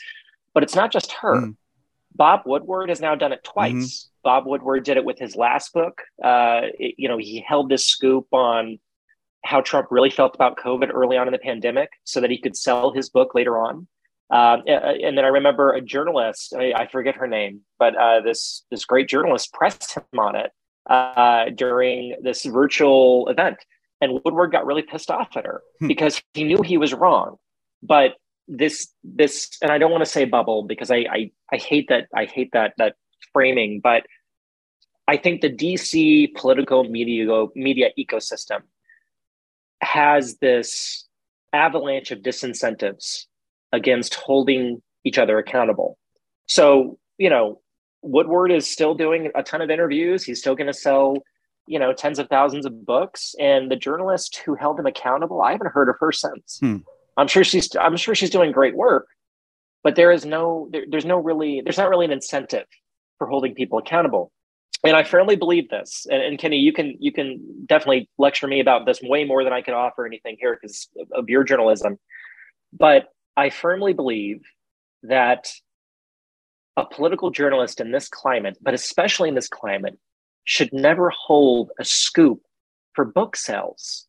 [0.52, 1.40] but it's not just her.
[1.40, 1.56] Mm.
[2.14, 3.72] Bob Woodward has now done it twice.
[3.72, 4.08] Mm-hmm.
[4.22, 6.02] Bob Woodward did it with his last book.
[6.22, 8.78] Uh, it, you know, he held this scoop on
[9.44, 12.56] how Trump really felt about COVID early on in the pandemic, so that he could
[12.56, 13.86] sell his book later on.
[14.34, 18.64] Uh, and then I remember a journalist, I, I forget her name, but uh, this
[18.68, 20.50] this great journalist pressed him on it
[20.90, 23.58] uh, during this virtual event,
[24.00, 25.86] and Woodward got really pissed off at her hmm.
[25.86, 27.36] because he knew he was wrong,
[27.80, 28.14] but
[28.48, 32.08] this this and i don't want to say bubble because I, I i hate that
[32.14, 32.96] i hate that that
[33.32, 34.04] framing but
[35.08, 38.60] i think the dc political media media ecosystem
[39.80, 41.06] has this
[41.52, 43.24] avalanche of disincentives
[43.74, 45.98] against holding each other accountable
[46.46, 47.60] so you know
[48.02, 51.16] woodward is still doing a ton of interviews he's still going to sell
[51.66, 55.52] you know tens of thousands of books and the journalist who held him accountable i
[55.52, 56.76] haven't heard of her since hmm.
[57.16, 59.08] I'm sure she's I'm sure she's doing great work,
[59.82, 62.66] but there is no there, there's no really there's not really an incentive
[63.18, 64.32] for holding people accountable.
[64.84, 66.06] And I firmly believe this.
[66.10, 69.52] And, and Kenny, you can you can definitely lecture me about this way more than
[69.52, 71.98] I can offer anything here because of your journalism.
[72.72, 74.42] But I firmly believe
[75.02, 75.52] that
[76.76, 79.98] a political journalist in this climate, but especially in this climate,
[80.44, 82.40] should never hold a scoop
[82.92, 84.06] for book sales.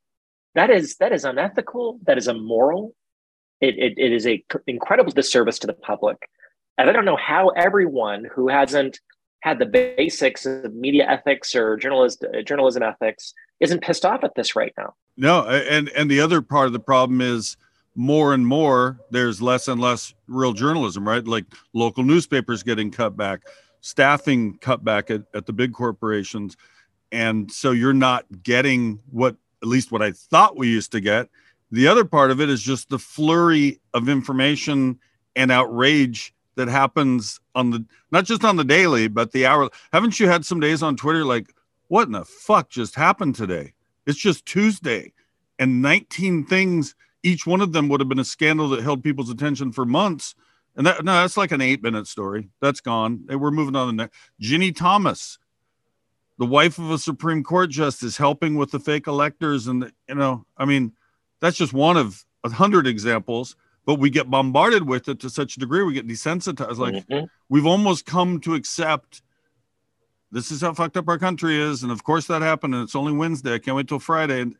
[0.53, 1.99] That is that is unethical.
[2.05, 2.95] That is immoral.
[3.61, 6.17] It, it, it is a incredible disservice to the public.
[6.77, 8.99] And i don't know how everyone who hasn't
[9.41, 14.33] had the basics of media ethics or journalist, uh, journalism ethics isn't pissed off at
[14.35, 14.93] this right now.
[15.17, 17.55] No and and the other part of the problem is
[17.95, 23.15] more and more there's less and less real journalism right like local newspapers getting cut
[23.15, 23.41] back
[23.81, 26.58] staffing cut back at, at the big corporations
[27.12, 31.29] and so you're not getting what at least what I thought we used to get.
[31.71, 34.99] The other part of it is just the flurry of information
[35.36, 39.69] and outrage that happens on the not just on the daily, but the hour.
[39.91, 41.53] Haven't you had some days on Twitter like,
[41.88, 43.73] what in the fuck just happened today?
[44.05, 45.12] It's just Tuesday,
[45.58, 46.95] and 19 things.
[47.25, 50.35] Each one of them would have been a scandal that held people's attention for months.
[50.75, 52.49] And that no, that's like an eight minute story.
[52.61, 53.25] That's gone.
[53.29, 54.17] And we're moving on to the next.
[54.41, 55.38] Ginni Thomas
[56.38, 59.67] the wife of a Supreme Court justice helping with the fake electors.
[59.67, 60.91] And, you know, I mean,
[61.39, 63.55] that's just one of a hundred examples.
[63.85, 66.77] but we get bombarded with it to such a degree we get desensitized.
[66.79, 67.27] Like Mhm.
[67.49, 69.21] we've almost come to accept
[70.31, 72.95] this is how fucked up our country is, and of course that happened, and it's
[72.95, 73.53] only Wednesday.
[73.53, 74.57] I can't wait till Friday, and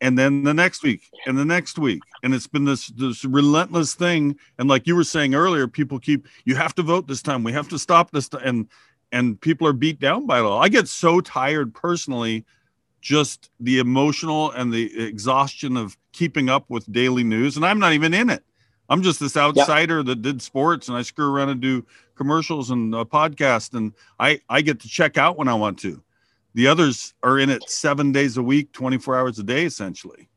[0.00, 3.94] and then the next week, and the next week, and it's been this this relentless
[3.94, 4.36] thing.
[4.58, 7.44] And like you were saying earlier, people keep you have to vote this time.
[7.44, 8.68] We have to stop this, t-" and
[9.12, 10.62] and people are beat down by it all.
[10.62, 12.44] I get so tired personally,
[13.00, 17.92] just the emotional and the exhaustion of keeping up with daily news, and I'm not
[17.92, 18.42] even in it.
[18.88, 21.86] I'm just this outsider that did sports, and I screw around and do
[22.16, 25.78] commercials and uh, a podcast, and I I get to check out when I want
[25.80, 26.02] to.
[26.54, 30.28] The others are in it seven days a week, 24 hours a day, essentially.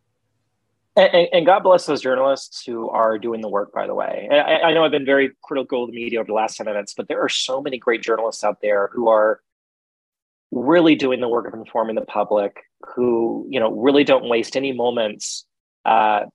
[0.96, 4.30] And, and- God bless those journalists who are doing the work, by the way.
[4.32, 6.94] I, I know I've been very critical of the media over the last 10 minutes,
[6.96, 9.42] but there are so many great journalists out there who are
[10.52, 12.58] really doing the work of informing the public,
[12.96, 15.46] who, you know, really don't waste any moments
[15.86, 16.26] uh,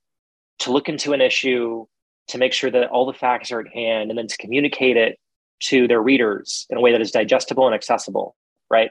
[0.61, 1.87] to look into an issue,
[2.29, 5.19] to make sure that all the facts are at hand, and then to communicate it
[5.61, 8.35] to their readers in a way that is digestible and accessible,
[8.69, 8.91] right?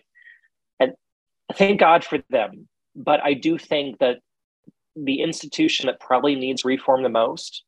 [1.56, 2.68] Thank God for them.
[2.96, 4.20] But I do think that
[4.96, 7.64] the institution that probably needs reform the most,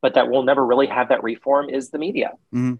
[0.00, 2.32] but that will never really have that reform is the media.
[2.54, 2.78] Mhm.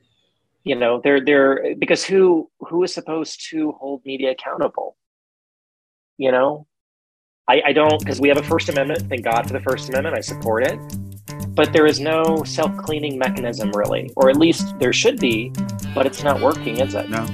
[0.64, 4.96] You know, they're they're because who who is supposed to hold media accountable?
[6.18, 6.66] You know,
[7.48, 9.08] I, I don't because we have a First Amendment.
[9.08, 10.16] Thank God for the First Amendment.
[10.16, 10.78] I support it,
[11.54, 15.50] but there is no self cleaning mechanism really, or at least there should be,
[15.94, 17.08] but it's not working, is it?
[17.08, 17.26] No.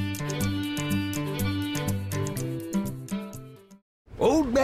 [4.47, 4.55] Old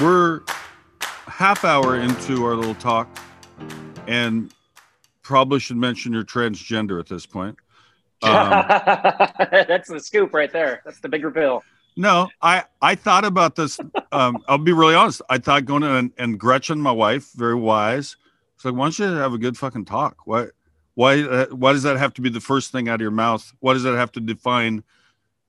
[0.00, 0.42] We're
[1.26, 3.08] half hour into our little talk,
[4.06, 4.52] and
[5.22, 7.56] probably should mention you're transgender at this point.
[8.22, 8.32] Um,
[9.50, 10.82] That's the scoop right there.
[10.84, 11.62] That's the big reveal.
[11.96, 13.78] no, I I thought about this.
[14.12, 15.22] Um, I'll be really honest.
[15.28, 18.16] I thought going to and, and Gretchen, my wife, very wise.
[18.54, 20.16] It's like, why don't you have a good fucking talk?
[20.24, 20.46] Why,
[20.94, 23.52] why, uh, why does that have to be the first thing out of your mouth?
[23.60, 24.82] Why does that have to define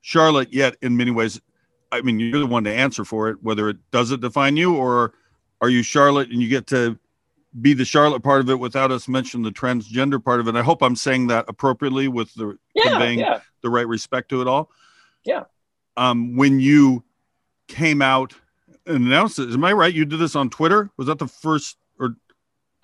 [0.02, 0.52] Charlotte?
[0.52, 1.40] Yet, in many ways,
[1.90, 3.42] I mean, you're the one to answer for it.
[3.42, 5.14] Whether it does it define you, or
[5.60, 6.98] are you Charlotte and you get to
[7.60, 10.56] be the Charlotte part of it without us mentioning the transgender part of it?
[10.56, 13.40] I hope I'm saying that appropriately with the Yeah, conveying yeah.
[13.62, 14.70] the right respect to it all.
[15.24, 15.44] Yeah.
[15.96, 17.04] Um, when you
[17.66, 18.34] came out
[18.86, 19.92] and announced it, am I right?
[19.92, 20.90] You did this on Twitter.
[20.96, 21.76] Was that the first?
[21.98, 22.14] Or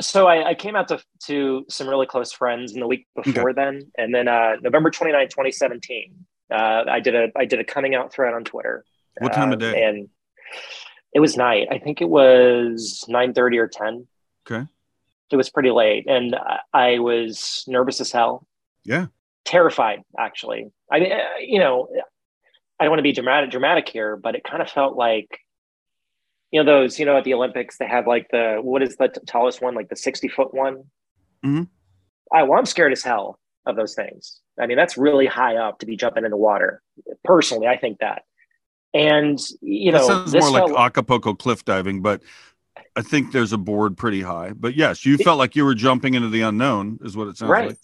[0.01, 3.53] So I, I came out to, to some really close friends in the week before
[3.53, 6.15] then, and then uh, November 29, 2017,
[6.51, 8.85] uh, I did a I did a coming out thread on Twitter.
[9.19, 9.83] What time of Um, day?
[9.85, 10.09] And
[11.13, 11.69] it was night.
[11.71, 14.07] I think it was 9:30 or 10.
[14.47, 14.67] okay,
[15.31, 16.37] It was pretty late, and
[16.73, 18.47] I, was nervous as hell,
[18.85, 19.07] yeah,
[19.45, 20.71] terrified actually.
[20.91, 21.89] I mean, uh, you know,
[22.79, 25.39] I don't want to be dramatic dramatic here, but it kind of felt like
[26.51, 29.09] you know those you know at the olympics they have like the what is the
[29.09, 30.85] t- tallest one like the 60 foot one
[31.45, 31.69] Mhm.
[32.33, 35.81] I, well i'm scared as hell of those things i mean that's really high up
[35.81, 36.81] to be jumping in the water
[37.25, 38.23] personally i think that
[38.95, 42.23] and you that know sounds this more like felt- Acapulco cliff diving, but
[42.97, 44.53] I think there's a board pretty high.
[44.55, 47.51] But yes, you felt like you were jumping into the unknown, is what it sounds
[47.51, 47.79] right like.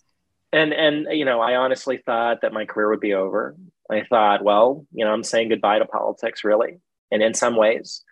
[0.53, 3.55] and and you know i honestly thought that my career would be over
[3.91, 6.79] i thought well you know i'm saying goodbye to politics really
[7.13, 8.03] and in some ways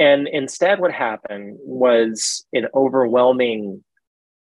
[0.00, 3.84] and instead what happened was an overwhelming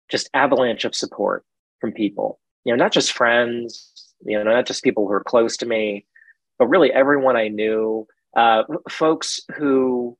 [0.10, 1.45] just avalanche of support
[1.80, 5.55] from people you know not just friends you know not just people who are close
[5.55, 6.05] to me
[6.60, 8.05] but really everyone i knew
[8.36, 10.16] uh, folks who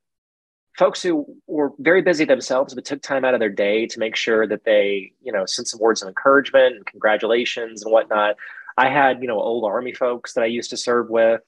[0.80, 4.16] folks who were very busy themselves but took time out of their day to make
[4.16, 8.36] sure that they you know sent some words of encouragement and congratulations and whatnot.
[8.78, 11.42] I had you know old army folks that i used to serve with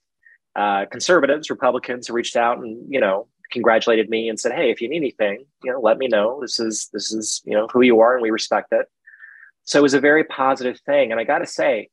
[0.55, 4.81] uh, conservatives republicans who reached out and you know congratulated me and said hey if
[4.81, 6.39] you need anything you know let me know.
[6.41, 8.85] This is this is you know who you are and we respect it.
[9.63, 11.11] So it was a very positive thing.
[11.11, 11.89] And i got to say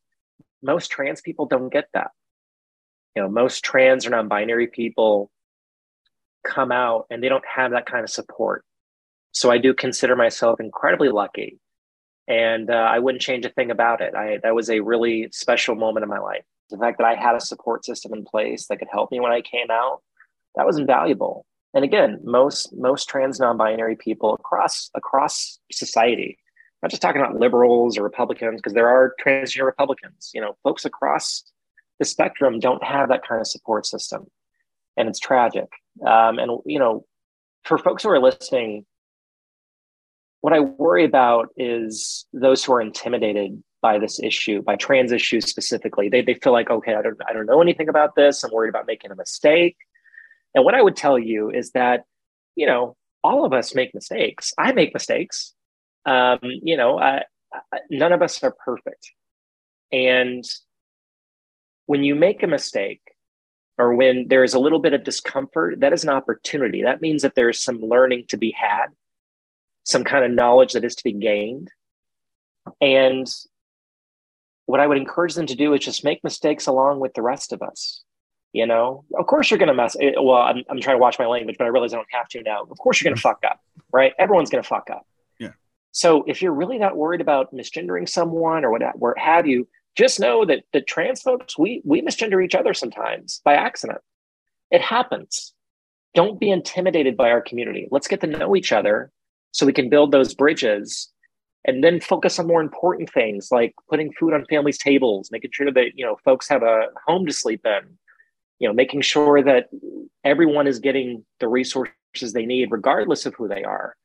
[0.61, 2.11] most trans people don't get that
[3.19, 5.29] you know most trans or non-binary people
[6.45, 8.65] come out and they don't have that kind of support.
[9.33, 11.59] So I do consider myself incredibly lucky,
[12.29, 14.15] and uh, I wouldn't change a thing about it.
[14.15, 16.45] I that was a really special moment in my life.
[16.71, 19.33] The fact that I had a support system in place that could help me when
[19.33, 20.01] I came out,
[20.55, 21.45] that was invaluable.
[21.75, 26.39] And again, most most trans non-binary people across across society,
[26.85, 30.31] not just talking about liberals or Republicans, because there are transgender Republicans.
[30.33, 31.43] You know, folks across
[31.99, 34.27] the spectrum don't have that kind of support system,
[34.97, 35.69] and it's tragic.
[36.07, 37.05] Um, and you know,
[37.65, 38.87] for folks who are listening,
[40.41, 45.47] what I worry about is those who are intimidated by this issue, by trans issues
[45.47, 46.09] specifically.
[46.09, 48.43] They they feel like, okay, I don't I don't know anything about this.
[48.43, 49.77] I'm worried about making a mistake.
[50.55, 52.05] And what I would tell you is that,
[52.57, 54.53] you know, all of us make mistakes.
[54.59, 55.55] I make mistakes.
[56.07, 57.25] Um, you know, I,
[57.73, 59.11] I, none of us are perfect.
[59.93, 60.45] And
[61.89, 63.01] when you make a mistake,
[63.79, 66.83] or when there is a little bit of discomfort, that is an opportunity.
[66.83, 68.89] That means that there's some learning to be had,
[69.85, 71.71] some kind of knowledge that is to be gained.
[72.83, 73.27] And
[74.67, 77.55] what I would encourage them to do is just make mistakes along with the rest
[77.55, 78.03] of us.
[78.53, 79.97] You know, of course you're going to mess.
[79.99, 82.29] eh, Well, I'm, I'm trying to watch my language, but I realize I don't have
[82.29, 82.65] to now.
[82.71, 83.61] Of course you're going to fuck up,
[83.93, 84.13] right?
[84.19, 85.07] Everyone's going to fuck up.
[85.39, 85.53] Yeah.
[85.93, 89.67] So if you're really not worried about misgendering someone or what, what have you,
[89.97, 94.01] just know that the trans folks we we misgender each other sometimes by accident.
[94.71, 95.55] It happens.
[96.15, 97.89] Don't be intimidated by our community.
[97.91, 99.11] Let's get to know each other
[99.53, 101.11] so we can build those bridges
[101.65, 105.71] and then focus on more important things like putting food on families' tables, making sure
[105.73, 107.99] that you know folks have a home to sleep in,
[108.59, 109.69] you know, making sure that
[110.25, 113.97] everyone is getting the resources they need, regardless of who they are.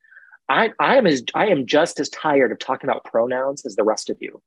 [0.48, 3.84] I, I am as I am just as tired of talking about pronouns as the
[3.84, 4.42] rest of you.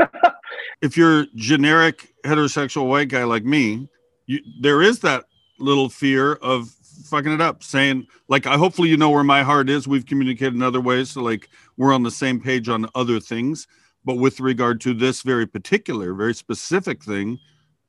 [0.82, 3.88] if you're generic heterosexual white guy like me,
[4.26, 5.24] you, there is that
[5.58, 6.68] little fear of
[7.04, 9.86] fucking it up, saying like, I hopefully you know where my heart is.
[9.86, 13.66] We've communicated in other ways, so like we're on the same page on other things.
[14.04, 17.38] But with regard to this very particular, very specific thing,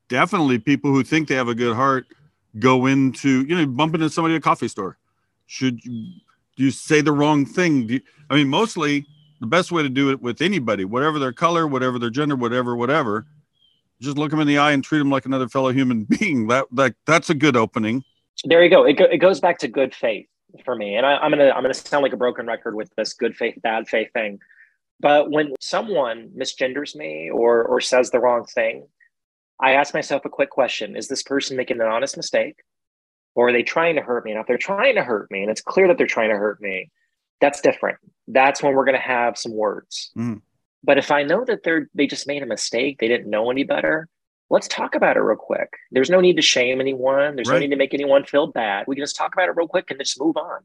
[0.10, 2.08] definitely people who think they have a good heart
[2.60, 4.98] go into you know bump into somebody at a coffee store.
[5.46, 6.12] Should you
[6.56, 7.88] do you say the wrong thing?
[7.88, 9.06] You, I mean, mostly
[9.40, 12.76] the best way to do it with anybody, whatever their color, whatever their gender, whatever,
[12.76, 13.26] whatever,
[14.02, 16.48] just look them in the eye and treat them like another fellow human being.
[16.48, 18.04] That that that's a good opening.
[18.44, 18.84] There you go.
[18.84, 20.28] It, go, it goes back to good faith
[20.64, 23.14] for me, and I, I'm gonna I'm gonna sound like a broken record with this
[23.14, 24.40] good faith bad faith thing.
[25.00, 28.88] But when someone misgenders me or or says the wrong thing,
[29.60, 32.58] I ask myself a quick question: Is this person making an honest mistake,
[33.36, 34.32] or are they trying to hurt me?
[34.32, 36.62] And if they're trying to hurt me, and it's clear that they're trying to hurt
[36.62, 36.92] me,
[37.42, 37.98] that's different.
[38.28, 40.12] That's when we're going to have some words.
[40.18, 40.42] Mm.
[40.84, 43.64] But if I know that they're they just made a mistake, they didn't know any
[43.64, 44.08] better,
[44.50, 45.74] let's talk about it real quick.
[45.92, 47.36] There's no need to shame anyone.
[47.36, 48.86] There's no need to make anyone feel bad.
[48.88, 50.62] We can just talk about it real quick and just move on.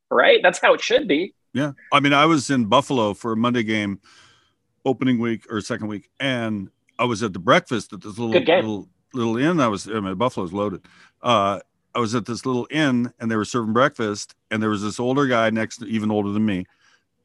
[0.10, 0.40] right?
[0.42, 1.34] That's how it should be.
[1.52, 1.72] Yeah.
[1.92, 4.00] I mean, I was in Buffalo for a Monday game
[4.84, 8.88] opening week or second week, and I was at the breakfast at this little little
[9.12, 9.60] little inn.
[9.60, 10.82] I was I mean, Buffalo's loaded.
[11.20, 11.60] Uh
[11.94, 14.98] I was at this little inn and they were serving breakfast, and there was this
[14.98, 16.66] older guy next to even older than me,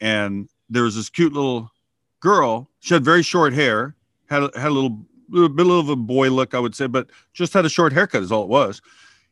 [0.02, 1.72] and there was this cute little
[2.20, 2.70] girl.
[2.80, 3.96] She had very short hair,
[4.30, 7.10] had a, had a little little bit of a boy look, I would say, but
[7.34, 8.82] just had a short haircut is all it was.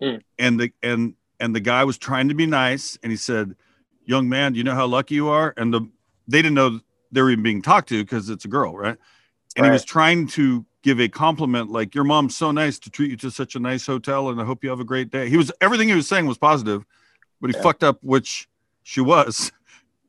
[0.01, 0.21] Mm.
[0.39, 3.55] And the and and the guy was trying to be nice, and he said,
[4.05, 5.81] "Young man, do you know how lucky you are?" And the
[6.27, 6.79] they didn't know
[7.11, 8.97] they were even being talked to because it's a girl, right?
[9.55, 13.09] And he was trying to give a compliment like your mom's so nice to treat
[13.09, 15.27] you to such a nice hotel and I hope you have a great day.
[15.29, 16.85] He was everything he was saying was positive,
[17.41, 17.63] but he yeah.
[17.63, 18.47] fucked up which
[18.83, 19.51] she was.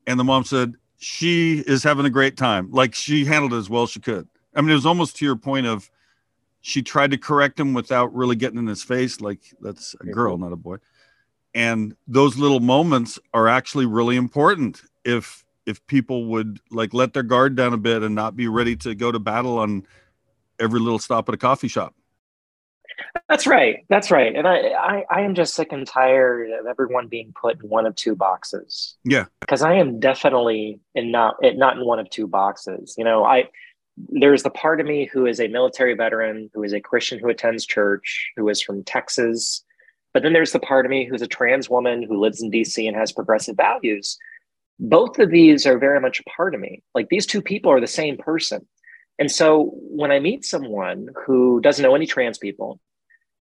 [0.09, 2.71] And the mom said she is having a great time.
[2.71, 4.25] Like she handled it as well as she could.
[4.55, 5.91] I mean, it was almost to your point of
[6.61, 9.19] she tried to correct him without really getting in his face.
[9.19, 10.77] Like that's a girl, not a boy.
[11.53, 17.23] And those little moments are actually really important if if people would like let their
[17.23, 19.85] guard down a bit and not be ready to go to battle on
[20.59, 21.93] every little stop at a coffee shop.
[23.29, 23.85] That's right.
[23.89, 24.35] That's right.
[24.35, 27.85] And I, I, I am just sick and tired of everyone being put in one
[27.85, 28.95] of two boxes.
[29.03, 29.25] Yeah.
[29.41, 32.95] Because I am definitely in not not in one of two boxes.
[32.97, 33.49] You know, I
[33.97, 37.29] there's the part of me who is a military veteran, who is a Christian who
[37.29, 39.63] attends church, who is from Texas.
[40.13, 42.87] But then there's the part of me who's a trans woman who lives in DC
[42.87, 44.17] and has progressive values.
[44.79, 46.83] Both of these are very much a part of me.
[46.93, 48.67] Like these two people are the same person.
[49.19, 52.79] And so when I meet someone who doesn't know any trans people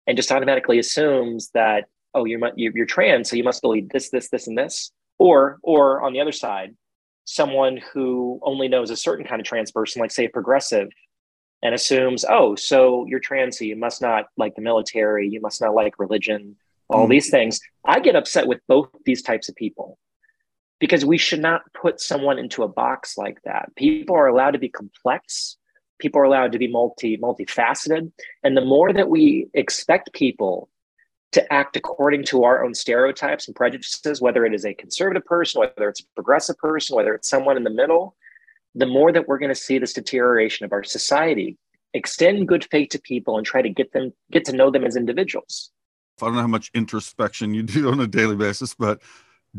[0.06, 4.30] and just automatically assumes that, oh, you're, you're trans, so you must believe this, this,
[4.30, 6.76] this, and this, or, or on the other side,
[7.26, 10.90] someone who only knows a certain kind of trans person, like say a progressive,
[11.64, 15.62] and assumes, oh, so you're trans, so you must not like the military, you must
[15.62, 16.58] not like religion,
[16.90, 17.10] all mm.
[17.10, 17.60] these things.
[17.86, 19.98] I get upset with both these types of people
[20.80, 23.74] because we should not put someone into a box like that.
[23.78, 25.58] People are allowed to be complex
[26.00, 28.12] people are allowed to be multi multifaceted.
[28.44, 30.70] And the more that we expect people
[31.34, 35.60] to act according to our own stereotypes and prejudices whether it is a conservative person
[35.60, 38.16] whether it's a progressive person whether it's someone in the middle
[38.76, 41.58] the more that we're going to see this deterioration of our society
[41.94, 44.96] extend good faith to people and try to get them get to know them as
[44.96, 45.72] individuals.
[46.22, 49.02] I don't know how much introspection you do on a daily basis but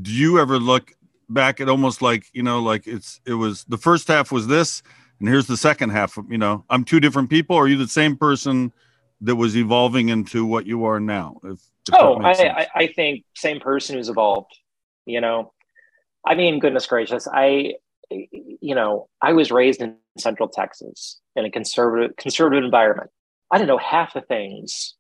[0.01, 0.93] do you ever look
[1.29, 4.83] back at almost like you know like it's it was the first half was this
[5.21, 7.57] and here's the second half of you know i'm two different people.
[7.57, 8.73] Or are you the same person
[9.21, 11.39] that was evolving into what you are now?
[11.45, 14.53] If, if oh I, I, I think same person who's evolved
[15.07, 15.53] you know.
[16.27, 17.75] I mean goodness gracious i
[18.11, 23.11] you know i was raised in central texas in a conservative conservative environment.
[23.51, 24.95] I didn't know half the things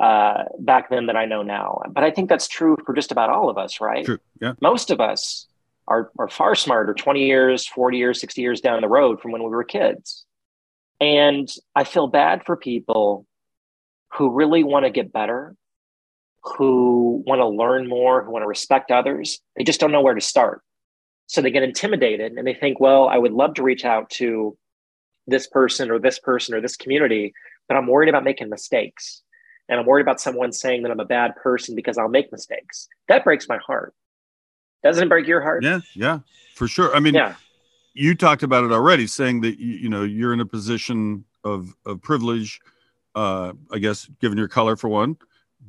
[0.00, 3.30] uh, back then that i know now but i think that's true for just about
[3.30, 4.04] all of us right?
[4.04, 4.18] True.
[4.40, 4.54] yeah.
[4.60, 5.46] Most of us
[5.88, 9.42] are, are far smarter 20 years, 40 years, 60 years down the road from when
[9.42, 10.24] we were kids.
[11.00, 13.26] And I feel bad for people
[14.12, 15.54] who really want to get better,
[16.42, 19.40] who want to learn more, who want to respect others.
[19.56, 20.62] They just don't know where to start.
[21.26, 24.56] So they get intimidated and they think, well, I would love to reach out to
[25.26, 27.32] this person or this person or this community,
[27.66, 29.22] but I'm worried about making mistakes.
[29.68, 32.88] And I'm worried about someone saying that I'm a bad person because I'll make mistakes.
[33.08, 33.94] That breaks my heart
[34.84, 35.64] doesn't it break your heart.
[35.64, 36.20] Yeah, yeah,
[36.54, 36.94] for sure.
[36.94, 37.34] I mean, yeah.
[37.94, 41.74] you talked about it already, saying that you, you know you're in a position of
[41.84, 42.60] of privilege.
[43.16, 45.16] Uh, I guess, given your color for one,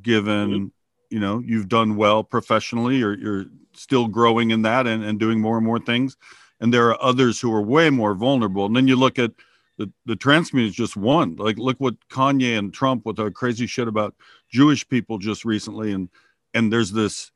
[0.01, 0.65] given mm-hmm.
[1.09, 3.45] you know you've done well professionally, or you're
[3.77, 6.17] still growing in that and, and doing more and more things.
[6.59, 8.65] And there are others who are way more vulnerable.
[8.65, 9.31] And then you look at
[9.77, 11.35] the, the trans community is just one.
[11.35, 14.15] Like look what Kanye and Trump with the crazy shit about
[14.49, 15.91] Jewish people just recently.
[15.91, 16.09] And
[16.53, 17.31] and there's this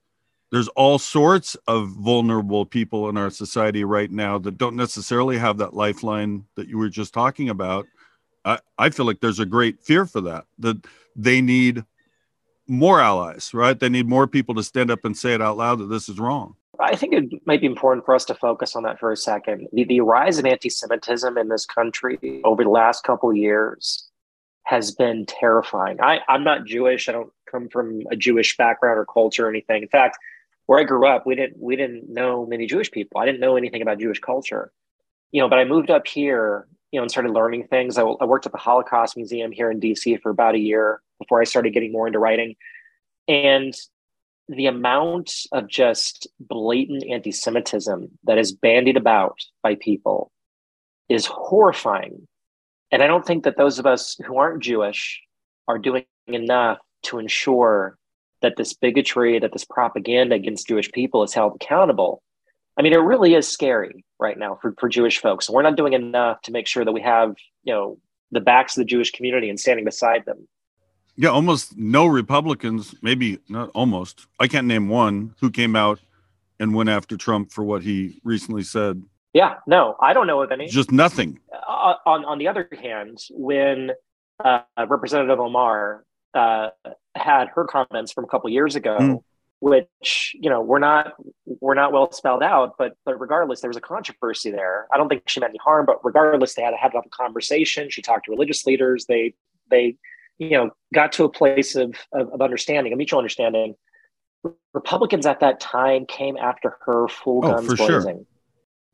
[0.51, 5.57] there's all sorts of vulnerable people in our society right now that don't necessarily have
[5.57, 7.85] that lifeline that you were just talking about.
[8.43, 10.85] I, I feel like there's a great fear for that, that
[11.15, 11.83] they need
[12.67, 13.79] more allies, right?
[13.79, 16.19] They need more people to stand up and say it out loud that this is
[16.19, 16.55] wrong.
[16.79, 19.67] I think it might be important for us to focus on that for a second.
[19.73, 24.07] The, the rise of anti Semitism in this country over the last couple years
[24.63, 25.99] has been terrifying.
[26.01, 27.09] I, I'm not Jewish.
[27.09, 29.81] I don't come from a Jewish background or culture or anything.
[29.81, 30.17] In fact,
[30.69, 33.19] where I grew up, we didn't we didn't know many Jewish people.
[33.19, 34.71] I didn't know anything about Jewish culture,
[35.31, 35.49] you know.
[35.49, 37.97] But I moved up here, you know, and started learning things.
[37.97, 41.41] I, I worked at the Holocaust Museum here in DC for about a year before
[41.41, 42.55] I started getting more into writing,
[43.27, 43.73] and
[44.47, 50.31] the amount of just blatant anti-Semitism that is bandied about by people
[51.09, 52.27] is horrifying.
[52.91, 55.19] And I don't think that those of us who aren't Jewish
[55.67, 57.97] are doing enough to ensure
[58.41, 62.21] that this bigotry, that this propaganda against Jewish people is held accountable.
[62.77, 65.49] I mean, it really is scary right now for, for Jewish folks.
[65.49, 67.97] We're not doing enough to make sure that we have, you know,
[68.31, 70.47] the backs of the Jewish community and standing beside them.
[71.15, 74.27] Yeah, almost no Republicans, maybe not almost.
[74.39, 75.99] I can't name one who came out
[76.59, 79.03] and went after Trump for what he recently said.
[79.33, 80.67] Yeah, no, I don't know of any.
[80.67, 81.39] Just nothing.
[81.53, 83.91] Uh, on on the other hand, when
[84.43, 86.69] uh, Representative Omar uh,
[87.15, 89.23] had her comments from a couple years ago, mm.
[89.59, 91.13] which you know were not
[91.61, 92.75] were not well spelled out.
[92.77, 94.87] But but regardless, there was a controversy there.
[94.93, 97.89] I don't think she meant any harm, but regardless, they had to have a conversation.
[97.89, 99.05] She talked to religious leaders.
[99.05, 99.33] They
[99.69, 99.95] they
[100.37, 103.75] you know got to a place of of, of understanding, a mutual understanding.
[104.73, 108.25] Republicans at that time came after her full Oh, guns for blazing.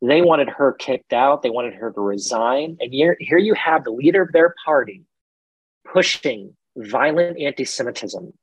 [0.02, 0.10] sure.
[0.10, 1.42] They wanted her kicked out.
[1.42, 2.78] They wanted her to resign.
[2.80, 5.04] And here, here you have the leader of their party
[5.92, 8.34] pushing violent anti-Semitism,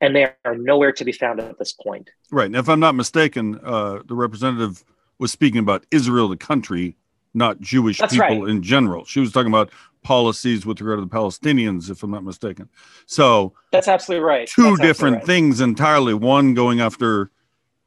[0.00, 2.10] and they are nowhere to be found at this point.
[2.30, 2.46] Right.
[2.46, 4.84] And if I'm not mistaken, uh, the representative
[5.18, 6.96] was speaking about Israel, the country,
[7.34, 8.48] not Jewish That's people right.
[8.48, 9.04] in general.
[9.04, 9.70] She was talking about
[10.02, 12.68] policies with regard to the Palestinians, if I'm not mistaken.
[13.06, 14.48] So That's absolutely right.
[14.48, 15.26] two That's different right.
[15.26, 16.12] things entirely.
[16.12, 17.30] One going after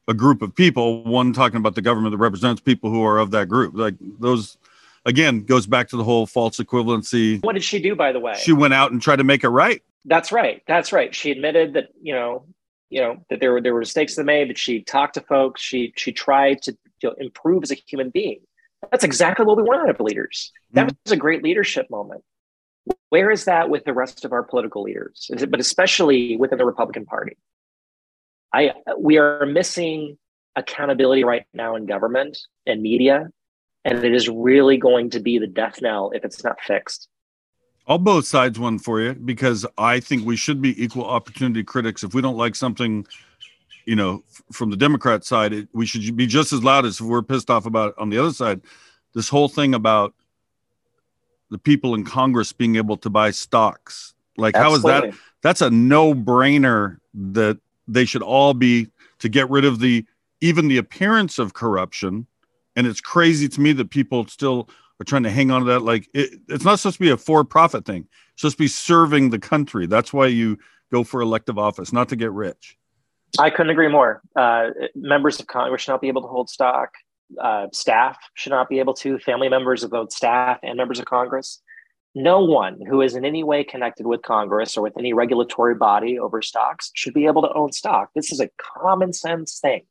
[0.08, 3.32] a group of people, one talking about the government that represents people who are of
[3.32, 3.74] that group.
[3.76, 4.58] Like those,
[5.06, 7.44] again, goes back to the whole false equivalency.
[7.44, 8.34] What did she do, by the way?
[8.38, 9.82] She went out and tried to make it right.
[10.06, 10.62] That's right.
[10.68, 11.14] That's right.
[11.16, 12.46] She admitted that you know,
[12.90, 14.50] you know that there were there were mistakes that made.
[14.50, 15.62] That she talked to folks.
[15.62, 18.40] She she tried to you know, improve as a human being.
[18.92, 20.52] That's exactly what we want out of leaders.
[20.74, 20.96] That mm-hmm.
[21.06, 22.24] was a great leadership moment.
[23.10, 25.28] Where is that with the rest of our political leaders?
[25.32, 27.36] Is it- But especially within the Republican Party,
[28.54, 30.18] I we are missing
[30.56, 33.30] accountability right now in government and media,
[33.86, 37.08] and it is really going to be the death knell if it's not fixed.
[37.88, 42.04] I'll both sides one for you because I think we should be equal opportunity critics.
[42.04, 43.06] If we don't like something,
[43.86, 47.06] you know, from the Democrat side, it, we should be just as loud as if
[47.06, 48.62] we're pissed off about it on the other side.
[49.14, 50.16] This whole thing about
[51.52, 55.14] the people in Congress being able to buy stocks, like how is that?
[55.44, 58.88] That's a no-brainer that they should all be
[59.20, 60.06] to get rid of the
[60.42, 62.26] even the appearance of corruption.
[62.76, 64.70] And it's crazy to me that people still
[65.00, 65.82] are trying to hang on to that.
[65.82, 68.08] Like it, it's not supposed to be a for-profit thing.
[68.34, 69.88] It's supposed to be serving the country.
[69.88, 70.58] That's why you
[70.92, 72.78] go for elective office, not to get rich.
[73.40, 74.22] I couldn't agree more.
[74.36, 76.92] Uh, members of Congress should not be able to hold stock.
[77.42, 79.20] Uh, staff should not be able to.
[79.20, 81.62] Family members of both staff and members of Congress.
[82.14, 86.18] No one who is in any way connected with Congress or with any regulatory body
[86.18, 88.12] over stocks should be able to own stock.
[88.16, 89.86] This is a common sense thing.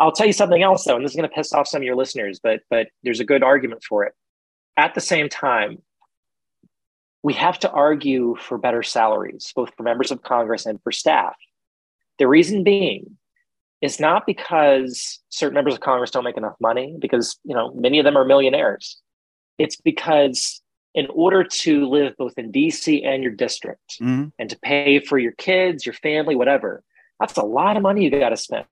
[0.00, 1.84] I'll tell you something else though, and this is going to piss off some of
[1.84, 4.14] your listeners, but but there's a good argument for it.
[4.76, 5.82] At the same time,
[7.22, 11.34] we have to argue for better salaries, both for members of Congress and for staff.
[12.18, 13.18] The reason being
[13.80, 17.98] is not because certain members of Congress don't make enough money, because you know many
[17.98, 18.98] of them are millionaires.
[19.58, 20.62] It's because
[20.94, 24.32] in order to live both in DC and your district Mhm.
[24.38, 26.82] and to pay for your kids, your family, whatever,
[27.20, 28.64] that's a lot of money you got to spend.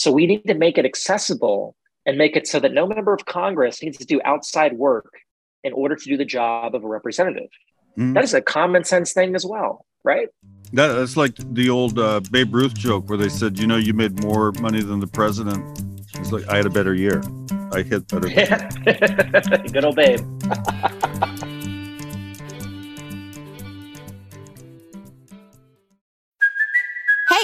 [0.00, 1.76] So we need to make it accessible
[2.06, 5.12] and make it so that no member of Congress needs to do outside work
[5.62, 7.50] in order to do the job of a representative.
[7.98, 8.14] Mhm.
[8.14, 10.28] That is a common sense thing as well, right?
[10.72, 13.92] That, that's like the old uh, Babe Ruth joke where they said, you know, you
[13.92, 15.60] made more money than the president.
[16.14, 17.22] It's like I had a better year.
[17.70, 18.28] I hit better.
[18.28, 18.70] Yeah.
[19.70, 20.20] Good old babe.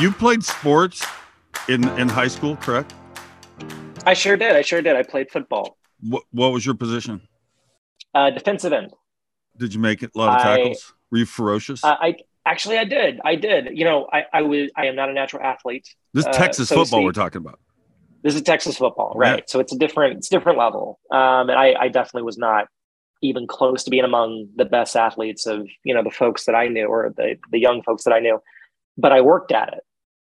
[0.00, 1.06] You played sports
[1.68, 2.92] in in high school, correct?
[4.04, 4.56] I sure did.
[4.56, 4.96] I sure did.
[4.96, 7.20] I played football, What what was your position?
[8.14, 8.92] uh, defensive end.
[9.56, 10.92] Did you make a lot of I- tackles?
[11.10, 11.84] Were you ferocious?
[11.84, 13.20] Uh, I actually I did.
[13.24, 13.78] I did.
[13.78, 15.86] You know, I I was I am not a natural athlete.
[16.12, 17.60] this uh, Texas so football we're talking about.
[18.22, 19.48] This is Texas football, right?
[19.48, 20.98] So it's a different, it's a different level.
[21.10, 22.68] Um, and I, I definitely was not
[23.20, 26.66] even close to being among the best athletes of you know the folks that I
[26.68, 28.40] knew or the the young folks that I knew.
[28.96, 29.80] But I worked at it.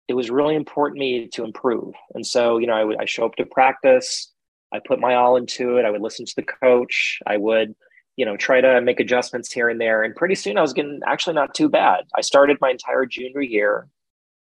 [0.08, 3.04] It was really important to me to improve, and so you know I would I
[3.04, 4.32] show up to practice.
[4.72, 5.84] I put my all into it.
[5.84, 7.18] I would listen to the coach.
[7.26, 7.74] I would
[8.16, 10.02] you know try to make adjustments here and there.
[10.02, 12.04] And pretty soon I was getting actually not too bad.
[12.16, 13.88] I started my entire junior year.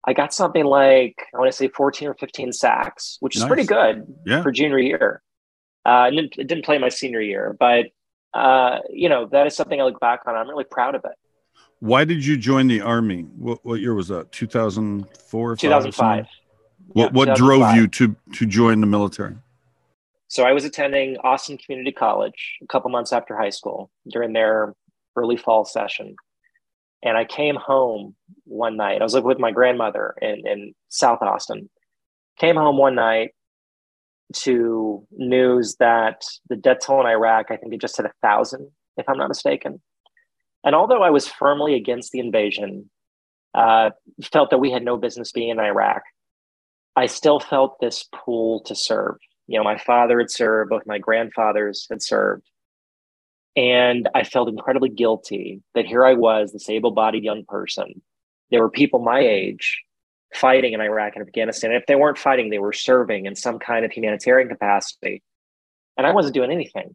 [0.05, 3.47] I got something like I want to say 14 or 15 sacks, which is Nice.
[3.47, 4.41] pretty good Yeah.
[4.41, 5.21] for junior year.
[5.85, 7.87] Uh, I didn't, it didn't play my senior year, but
[8.33, 10.35] uh, you know that is something I look back on.
[10.35, 11.11] I'm really proud of it.
[11.79, 13.21] Why did you join the army?
[13.37, 14.31] What what year was that?
[14.31, 16.25] 2004, 2005.
[16.87, 19.35] What Yeah, what drove you to to join the military?
[20.29, 24.73] So I was attending Austin Community College a couple months after high school during their
[25.15, 26.15] early fall session.
[27.03, 29.01] And I came home one night.
[29.01, 31.69] I was living with my grandmother in, in South Austin.
[32.37, 33.31] Came home one night
[34.33, 38.69] to news that the death toll in Iraq, I think it just hit a thousand,
[38.97, 39.81] if I'm not mistaken.
[40.67, 42.89] And although I was firmly against the invasion,
[43.53, 43.91] uh,
[44.33, 46.01] felt that we had no business being in Iraq,
[46.93, 49.15] I still felt this pull to serve.
[49.47, 52.43] You know, my father had served, both my grandfathers had served.
[53.55, 58.01] And I felt incredibly guilty that here I was, this able bodied young person.
[58.51, 59.81] There were people my age
[60.35, 61.71] fighting in Iraq and Afghanistan.
[61.71, 65.23] And if they weren't fighting, they were serving in some kind of humanitarian capacity.
[65.95, 66.93] And I wasn't doing anything.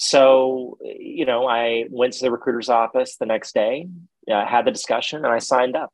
[0.00, 3.88] So, you know, I went to the recruiter's office the next day,
[4.32, 5.90] uh, had the discussion, and I signed up.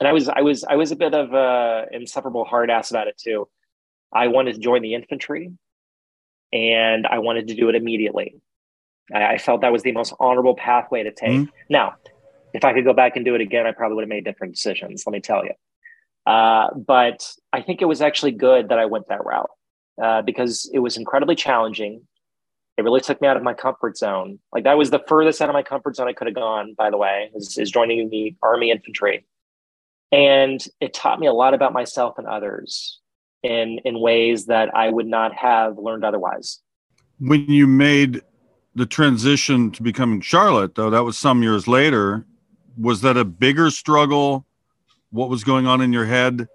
[0.00, 3.08] And I was, I was, I was a bit of a insufferable hard ass about
[3.08, 3.46] it too.
[4.10, 5.52] I wanted to join the infantry,
[6.50, 8.40] and I wanted to do it immediately.
[9.12, 11.40] I, I felt that was the most honorable pathway to take.
[11.40, 11.50] Mm-hmm.
[11.68, 11.96] Now,
[12.54, 14.54] if I could go back and do it again, I probably would have made different
[14.54, 15.02] decisions.
[15.06, 15.52] Let me tell you.
[16.24, 19.50] Uh, but I think it was actually good that I went that route
[20.02, 22.06] uh, because it was incredibly challenging.
[22.80, 24.38] It really took me out of my comfort zone.
[24.54, 26.72] Like that was the furthest out of my comfort zone I could have gone.
[26.78, 29.26] By the way, is, is joining the Army infantry,
[30.10, 32.98] and it taught me a lot about myself and others
[33.42, 36.60] in in ways that I would not have learned otherwise.
[37.18, 38.22] When you made
[38.74, 42.24] the transition to becoming Charlotte, though, that was some years later.
[42.78, 44.46] Was that a bigger struggle
[45.10, 46.48] what was going on in your head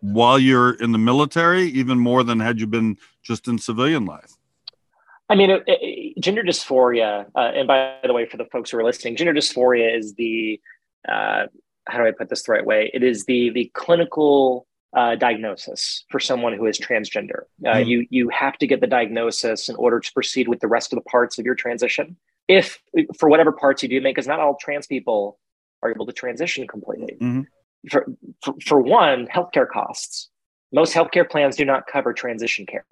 [0.00, 4.32] while you're in the military, even more than had you been just in civilian life?
[5.30, 8.78] I mean, it, it, gender dysphoria, uh, and by the way, for the folks who
[8.78, 10.60] are listening, gender dysphoria is the
[11.08, 11.46] uh,
[11.88, 12.90] how do I put this the right way?
[12.92, 14.66] It is the the clinical
[14.96, 17.44] uh, diagnosis for someone who is transgender.
[17.64, 17.86] Mm.
[17.86, 20.96] You you have to get the diagnosis in order to proceed with the rest of
[20.96, 22.16] the parts of your transition.
[22.48, 22.80] If
[23.16, 25.38] for whatever parts you do make, because not all trans people
[25.82, 27.16] are able to transition completely.
[27.20, 27.42] Mm-hmm
[27.88, 28.06] for,
[28.42, 30.28] for, for one, healthcare costs.
[30.72, 32.84] Most healthcare plans do not cover transition care.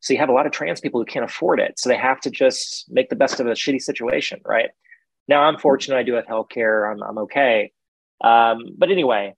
[0.00, 1.78] So you have a lot of trans people who can't afford it.
[1.78, 4.70] So they have to just make the best of a shitty situation, right?
[5.28, 6.90] Now I'm fortunate I do have healthcare.
[6.90, 7.72] I'm, I'm okay.
[8.22, 9.34] Um, but anyway,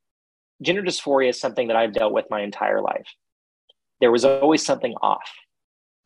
[0.63, 3.07] gender dysphoria is something that I've dealt with my entire life.
[4.01, 5.31] There was always something off.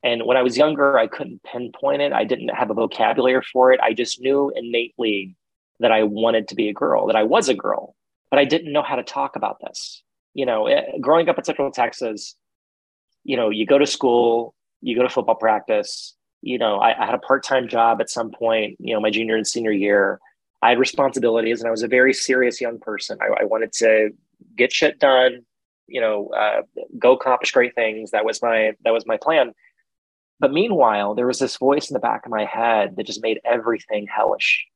[0.03, 2.13] And when I was younger, I couldn't pinpoint it.
[2.13, 3.81] I didn't have a vocabulary for it.
[3.81, 5.37] I just knew innately
[5.81, 7.97] that I wanted to be a girl, that I was a girl
[8.31, 10.03] but I didn't know how to talk about this.
[10.35, 12.35] You know, eh, growing up in Central Texas,
[13.27, 16.15] you know, you go to school, you go to football practice.
[16.43, 18.77] You know, I, I had a part time job at some point.
[18.79, 20.21] You know, my junior and senior year,
[20.63, 23.19] I had responsibilities, and I was a very serious young person.
[23.21, 24.11] I, I wanted to
[24.57, 25.45] get shit done.
[25.89, 26.63] You know, uh,
[26.99, 28.13] go accomplish great things.
[28.13, 29.53] That was my that was my plan.
[30.39, 33.41] But meanwhile, there was this voice in the back of my head that just made
[33.45, 34.67] everything hellish.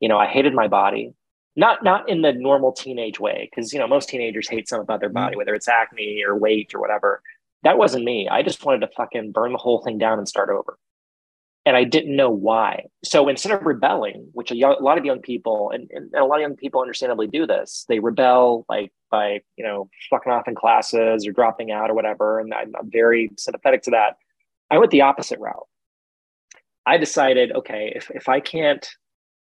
[0.00, 1.14] You know, I hated my body
[1.56, 5.00] not not in the normal teenage way because you know most teenagers hate something about
[5.00, 5.38] their body mm-hmm.
[5.38, 7.22] whether it's acne or weight or whatever
[7.62, 10.50] that wasn't me i just wanted to fucking burn the whole thing down and start
[10.50, 10.78] over
[11.64, 15.70] and i didn't know why so instead of rebelling which a, lot of young people
[15.72, 19.64] and, and, a lot of young people understandably do this they rebel like by you
[19.64, 23.82] know fucking off in classes or dropping out or whatever and I'm, I'm very sympathetic
[23.82, 24.16] to that
[24.70, 25.66] i went the opposite route
[26.84, 28.88] i decided okay if, if i can't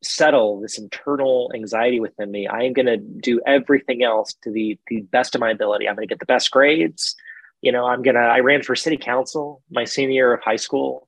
[0.04, 2.48] settle this internal anxiety within me.
[2.48, 5.88] I am going to do everything else to the, the best of my ability.
[5.88, 7.16] I'm going to get the best grades.
[7.62, 11.08] You know, I'm to, I ran for city council my senior year of high school.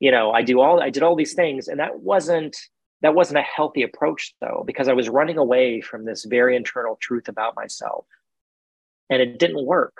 [0.00, 2.56] You know, I do all, I did all these things and that wasn't,
[3.02, 6.96] that wasn't a healthy approach though, because I was running away from this very internal
[7.00, 8.06] truth about myself
[9.08, 9.94] and it didn't work.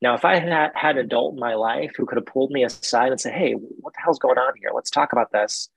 [0.00, 2.62] Now, if I had had an adult in my life who could have pulled me
[2.62, 4.70] aside and said, Hey, what the hell's going on here?
[4.74, 5.70] Let's talk about this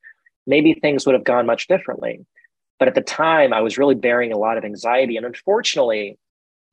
[0.48, 2.26] maybe things would have gone much differently.
[2.80, 5.18] But at the time, I was really bearing a lot of anxiety.
[5.18, 6.18] And unfortunately,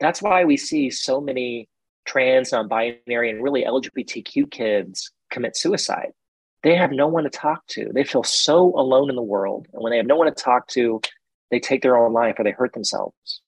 [0.00, 1.68] that's why we see so many
[2.04, 6.12] trans, non binary, and really LGBTQ kids commit suicide.
[6.62, 7.90] They have no one to talk to.
[7.92, 9.66] They feel so alone in the world.
[9.72, 11.00] And when they have no one to talk to,
[11.50, 13.42] they take their own life or they hurt themselves.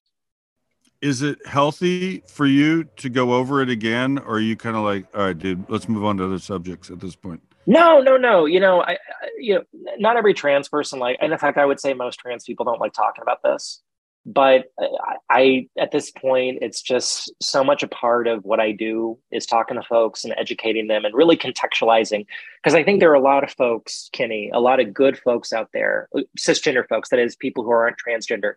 [1.00, 4.18] Is it healthy for you to go over it again?
[4.18, 6.90] Or are you kind of like, all right, dude, let's move on to other subjects
[6.90, 7.40] at this point?
[7.66, 8.44] No, no, no.
[8.44, 8.96] You know, I, I,
[9.38, 9.62] you know,
[9.98, 12.80] not every trans person like, and in fact, I would say most trans people don't
[12.80, 13.82] like talking about this.
[14.28, 18.72] But I, I, at this point, it's just so much a part of what I
[18.72, 22.26] do is talking to folks and educating them and really contextualizing.
[22.60, 25.52] Because I think there are a lot of folks, Kenny, a lot of good folks
[25.52, 28.54] out there, cisgender folks, that is, people who aren't transgender,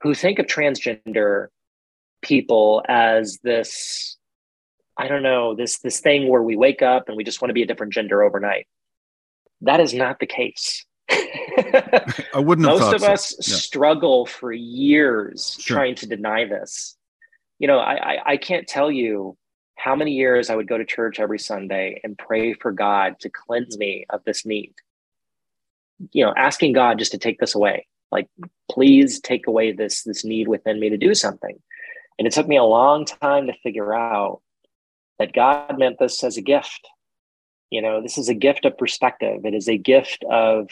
[0.00, 1.48] who think of transgender
[2.22, 4.16] people as this
[5.00, 7.54] I don't know, this this thing where we wake up and we just want to
[7.54, 8.66] be a different gender overnight.
[9.60, 10.84] That is not the case.
[12.34, 13.12] I wouldn't have Most of so.
[13.12, 13.54] us Yeah.
[13.56, 15.76] struggle for years Sure.
[15.76, 16.96] trying to deny this.
[17.58, 19.36] You know, I, I I can't tell you
[19.76, 23.30] how many years I would go to church every Sunday and pray for God to
[23.30, 24.74] cleanse me of this need.
[26.12, 27.86] You know, asking God just to take this away.
[28.10, 28.28] Like,
[28.70, 31.58] please take away this this need within me to do something.
[32.18, 34.40] And it took me a long time to figure out
[35.18, 36.88] that God meant this as a gift.
[37.70, 39.44] You know, this is a gift of perspective.
[39.44, 40.68] It is a gift of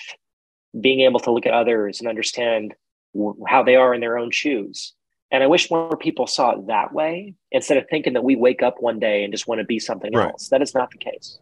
[0.80, 2.74] being able to look at others and understand
[3.14, 4.92] w- how they are in their own shoes.
[5.30, 8.62] And I wish more people saw it that way instead of thinking that we wake
[8.62, 10.30] up one day and just want to be something Right.
[10.30, 10.48] else.
[10.50, 11.38] That is not the case.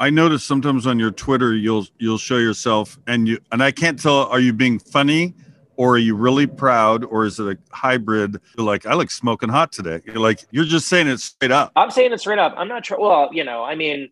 [0.00, 3.98] I notice sometimes on your Twitter you'll you'll show yourself and you and I can't
[4.00, 5.34] tell are you being funny
[5.76, 8.40] or are you really proud or is it a hybrid?
[8.58, 10.00] You're like I look smoking hot today.
[10.04, 11.70] You're like you're just saying it straight up.
[11.76, 12.54] I'm saying it straight up.
[12.56, 12.98] I'm not sure.
[13.00, 14.10] Well, you know, I mean,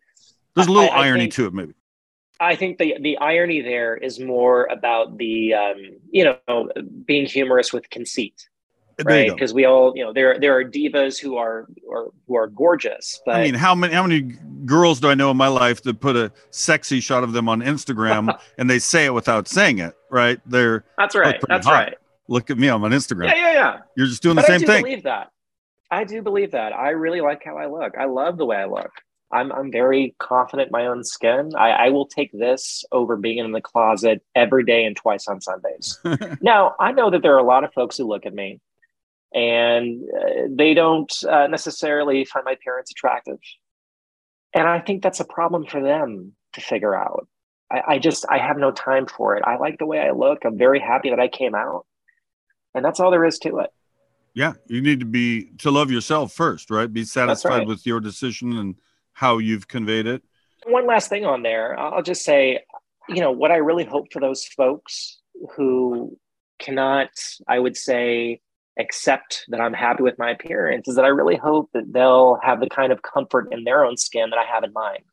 [0.55, 1.73] There's a little I- I irony think- to it, maybe.
[2.39, 5.77] I think the the irony there is more about the um,
[6.11, 6.69] you know
[7.05, 8.49] being humorous with conceit,
[9.03, 9.29] right?
[9.29, 13.21] Because we all you know there there are divas who are or who are gorgeous,
[13.25, 14.21] but I mean, how many how many
[14.65, 17.61] girls do I know in my life that put a sexy shot of them on
[17.61, 20.39] Instagram and they say it without saying it, right?
[20.45, 21.39] They're that's right.
[21.47, 21.73] That's hot.
[21.73, 21.97] right.
[22.27, 23.27] Look at me, I'm on Instagram.
[23.27, 23.77] Yeah, yeah, yeah.
[23.95, 24.83] You're just doing the but I same do thing.
[24.83, 25.29] believe that.
[25.91, 26.73] I do believe that.
[26.73, 27.93] I really like how I look.
[27.97, 28.91] I love the way I look.
[29.33, 31.51] I'm I'm very confident in my own skin.
[31.57, 35.41] I, I will take this over being in the closet every day and twice on
[35.41, 35.99] Sundays.
[36.41, 38.61] now I know that there are a lot of folks who look at me,
[39.33, 43.39] and uh, they don't uh, necessarily find my parents attractive,
[44.53, 47.27] and I think that's a problem for them to figure out.
[47.71, 49.43] I, I just I have no time for it.
[49.45, 50.45] I like the way I look.
[50.45, 51.85] I'm very happy that I came out,
[52.75, 53.71] and that's all there is to it.
[54.35, 56.91] Yeah, you need to be to love yourself first, right?
[56.91, 57.67] Be satisfied right.
[57.67, 58.75] with your decision and
[59.13, 60.21] how you've conveyed it.
[60.65, 62.59] one last thing on there i'll just say
[63.09, 65.19] you know what i really hope for those folks
[65.55, 66.17] who
[66.59, 67.09] cannot
[67.47, 68.39] i would say
[68.79, 72.59] accept that i'm happy with my appearance is that i really hope that they'll have
[72.59, 75.03] the kind of comfort in their own skin that i have in mine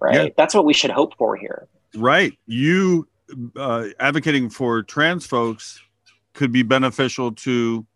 [0.00, 0.28] right Yeah.
[0.36, 2.38] that's what we should hope for here Right.
[2.46, 3.08] You
[3.56, 5.80] uh, advocating for trans folks
[6.34, 7.86] could be beneficial to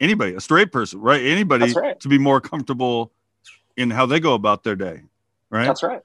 [0.00, 1.22] anybody, a straight person, right?
[1.24, 1.98] Anybody right.
[2.00, 3.12] to be more comfortable
[3.76, 5.02] in how they go about their day,
[5.50, 5.66] right?
[5.66, 6.00] that's right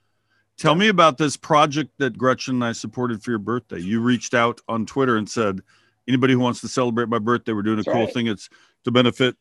[0.57, 3.80] Tell me about this project that Gretchen and I supported for your birthday.
[3.80, 5.61] You reached out on Twitter and said,
[6.07, 8.13] anybody who wants to celebrate my birthday, we're doing a That's cool right.
[8.13, 8.28] thing.
[8.28, 8.47] It's
[8.84, 9.36] to benefit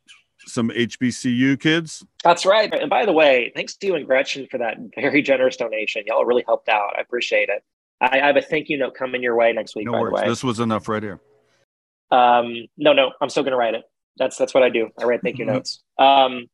[0.46, 2.02] some HBCU kids.
[2.24, 5.54] that's right and by the way thanks to you and gretchen for that very generous
[5.58, 7.62] donation y'all really helped out i appreciate it
[8.00, 10.02] i, I have a thank you note coming your way next week No by the
[10.04, 10.22] worries.
[10.22, 11.20] way This was enough right here.
[12.10, 13.84] Um, no, no, I'm still going to write it.
[14.16, 14.88] That's that's what I do.
[14.98, 15.48] I write thank you Mhm.
[15.52, 15.82] notes.
[15.98, 16.46] Um,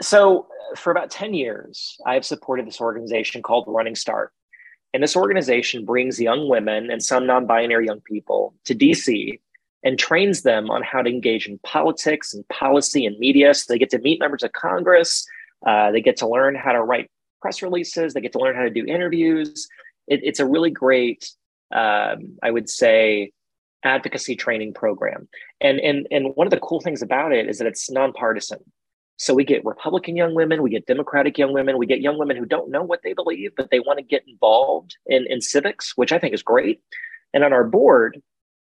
[0.00, 4.32] so for about ten years, I've supported this organization called Running Start,
[4.94, 9.38] and this organization brings young women and some non-binary young people to DC
[9.84, 13.52] and trains them on how to engage in politics and policy and media.
[13.54, 15.26] So they get to meet members of Congress.
[15.66, 18.14] Uh, they get to learn how to write press releases.
[18.14, 19.68] They get to learn how to do interviews.
[20.06, 21.28] It, it's a really great,
[21.74, 23.32] um, I would say,
[23.84, 25.28] advocacy training program.
[25.60, 28.60] And, and, and one of the cool things about it is that it's nonpartisan.
[29.22, 32.36] So we get Republican young women, we get Democratic young women, we get young women
[32.36, 35.96] who don't know what they believe, but they want to get involved in, in civics,
[35.96, 36.80] which I think is great.
[37.32, 38.20] And on our board,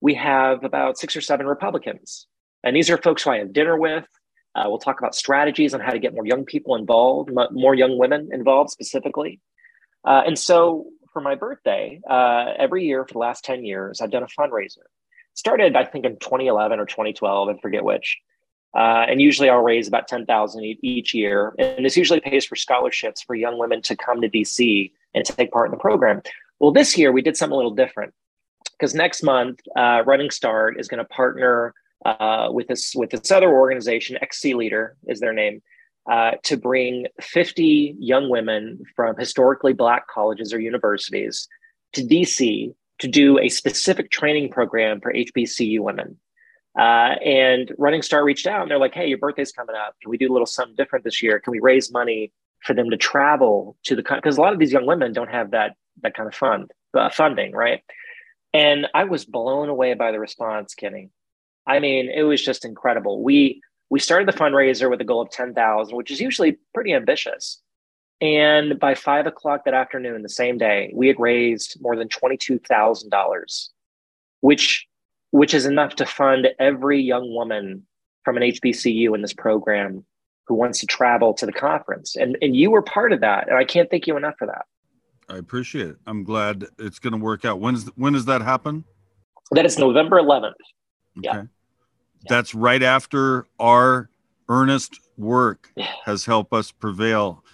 [0.01, 2.27] we have about six or seven Republicans.
[2.65, 4.07] And these are folks who I have dinner with.
[4.57, 7.77] Uh, we'll talk about strategies on how to get more young people involved, mo- more
[7.77, 9.39] young women involved specifically.
[10.05, 14.11] Uh, and so for my birthday, uh, every year for the last 10 years, I've
[14.11, 14.83] done a fundraiser.
[15.35, 18.19] Started, I think, in 2011 or 2012, I forget which.
[18.75, 21.55] Uh, and usually I'll raise about 10,000 e- each year.
[21.59, 25.51] And this usually pays for scholarships for young women to come to DC and take
[25.51, 26.23] part in the program.
[26.61, 28.15] Well, this year we did something a little different
[28.79, 33.31] because next month, uh, Running Start is going to partner uh, with this with this
[33.31, 35.61] other organization, XC Leader is their name,
[36.11, 41.47] uh, to bring 50 young women from historically Black colleges or universities
[41.93, 46.19] to DC to do a specific training program for HBCU women.
[46.79, 49.97] Uh, and Running Start reached out and they're like, hey, your birthday's coming up.
[50.01, 51.41] Can we do a little something different this year?
[51.41, 52.33] Can we raise money
[52.65, 54.21] for them to travel to the country?
[54.23, 57.11] because a lot of these young women don't have that that kind of fund uh,
[57.11, 57.83] funding, right?
[58.53, 61.11] And I was blown away by the response, Kenny.
[61.67, 63.23] I mean, it was just incredible.
[63.23, 63.61] We
[63.91, 67.61] we started the fundraiser with a goal of ten thousand, which is usually pretty ambitious.
[68.21, 72.59] And by five o'clock that afternoon, the same day, we had raised more than twenty-two
[72.61, 73.71] thousand dollars,
[74.41, 74.87] which
[75.31, 77.87] which is enough to fund every young woman
[78.25, 80.05] from an HBCU in this program
[80.47, 82.17] who wants to travel to the conference.
[82.17, 84.67] And and you were part of that, and I can't thank you enough for that.
[85.29, 85.97] I appreciate it.
[86.07, 87.61] I'm glad it's going to work out.
[87.61, 88.85] When's when does that happen?
[89.53, 90.53] That is November 11th.
[91.21, 91.45] Yeah.
[92.29, 94.11] That's right after our
[94.49, 95.73] earnest work
[96.05, 97.45] has helped us prevail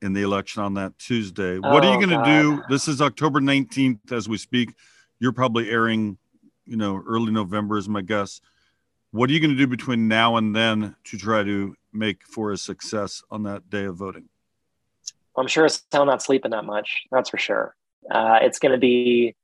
[0.00, 1.58] in the election on that Tuesday.
[1.58, 2.62] What are Oh, you going to do?
[2.68, 4.74] This is October 19th as we speak.
[5.18, 6.16] You're probably airing,
[6.68, 8.40] you know, early November is my guess.
[9.10, 12.52] What are you going to do between now and then to try to make for
[12.52, 14.28] a success on that day of voting?
[15.36, 17.04] I'm sure it's still not sleeping that much.
[17.10, 17.74] That's for sure.
[18.10, 19.34] Uh, it's going to be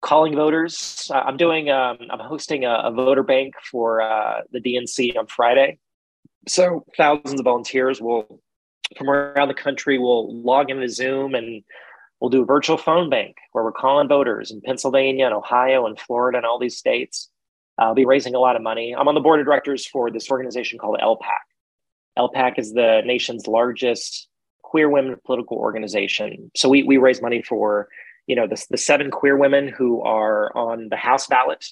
[0.00, 1.10] calling voters.
[1.12, 1.70] I'm doing.
[1.70, 5.78] Um, I'm hosting a, a voter bank for uh, the DNC on Friday.
[6.46, 8.40] So thousands of volunteers will,
[8.96, 11.62] from around the country, will log into Zoom and
[12.20, 15.98] we'll do a virtual phone bank where we're calling voters in Pennsylvania and Ohio and
[15.98, 17.28] Florida and all these states.
[17.78, 18.94] I'll be raising a lot of money.
[18.94, 21.38] I'm on the board of directors for this organization called LPAC.
[22.18, 24.28] LPAC is the nation's largest
[24.62, 26.50] queer women political organization.
[26.56, 27.88] So we, we raise money for,
[28.26, 31.64] you know, the, the seven queer women who are on the House ballot.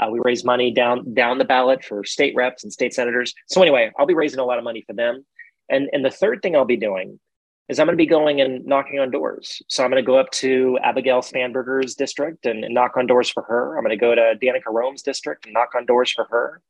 [0.00, 3.32] Uh, we raise money down down the ballot for state reps and state senators.
[3.46, 5.24] So anyway, I'll be raising a lot of money for them.
[5.70, 7.20] And and the third thing I'll be doing
[7.68, 9.62] is I'm going to be going and knocking on doors.
[9.68, 13.30] So I'm going to go up to Abigail Spanberger's district and, and knock on doors
[13.30, 13.76] for her.
[13.76, 16.60] I'm going to go to Danica Roem's district and knock on doors for her.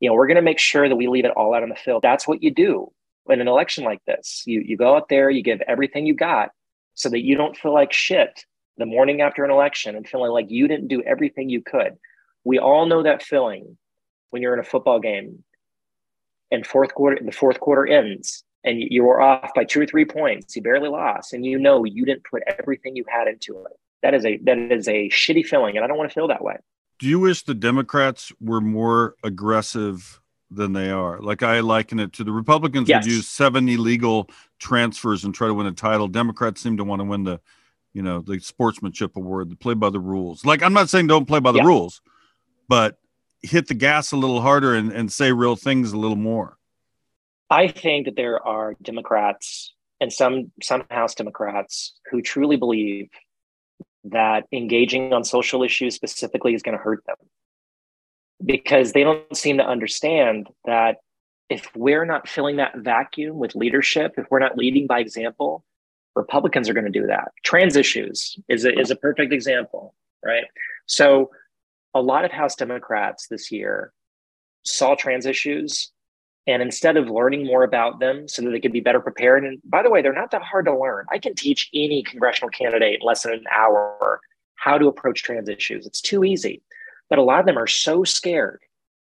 [0.00, 1.74] You know, we're going to make sure that we leave it all out on the
[1.74, 2.02] field.
[2.02, 2.92] That's what you do
[3.28, 4.42] in an election like this.
[4.46, 6.50] You you go out there, you give everything you got,
[6.94, 8.44] so that you don't feel like shit
[8.76, 11.96] the morning after an election and feeling like you didn't do everything you could.
[12.44, 13.78] We all know that feeling
[14.30, 15.44] when you're in a football game
[16.50, 20.04] and fourth quarter the fourth quarter ends and you were off by two or three
[20.04, 20.54] points.
[20.56, 23.72] You barely lost, and you know you didn't put everything you had into it.
[24.02, 26.42] That is a that is a shitty feeling, and I don't want to feel that
[26.44, 26.56] way.
[26.98, 31.20] Do you wish the Democrats were more aggressive than they are?
[31.20, 33.04] Like I liken it to the Republicans Yes.
[33.04, 36.08] would use seven illegal transfers and try to win a title.
[36.08, 37.40] Democrats seem to want to win the,
[37.92, 40.44] you know, the sportsmanship award, the play by the rules.
[40.44, 41.64] Like I'm not saying don't play by the Yeah.
[41.66, 42.00] rules,
[42.68, 42.98] but
[43.42, 46.55] hit the gas a little harder and, and say real things a little more.
[47.50, 53.08] I think that there are Democrats and some some House Democrats who truly believe
[54.04, 57.16] that engaging on social issues specifically is going to hurt them
[58.44, 60.96] because they don't seem to understand that
[61.48, 65.64] if we're not filling that vacuum with leadership, if we're not leading by example,
[66.14, 67.28] Republicans are going to do that.
[67.44, 69.94] Trans issues is a, is a perfect example,
[70.24, 70.44] right?
[70.86, 71.30] So,
[71.94, 73.92] a lot of House Democrats this year
[74.64, 75.92] saw trans issues
[76.46, 79.60] and instead of learning more about them so that they could be better prepared, and
[79.64, 81.06] by the way, they're not that hard to learn.
[81.10, 84.20] I can teach any congressional candidate in less than an hour
[84.54, 85.86] how to approach trans issues.
[85.86, 86.62] It's too easy.
[87.08, 88.60] But a lot of them are so scared.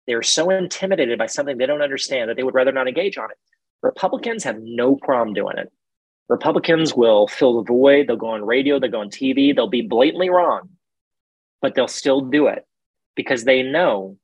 [0.08, 3.30] They're so intimidated by something they don't understand that they would rather not engage on
[3.32, 3.38] it.
[3.82, 5.72] Republicans have no problem doing it.
[6.30, 8.08] Republicans will fill the void.
[8.08, 10.70] They'll go on radio, they'll go on TV, they'll be blatantly wrong,
[11.62, 12.66] but they'll still do it
[13.16, 14.18] because they know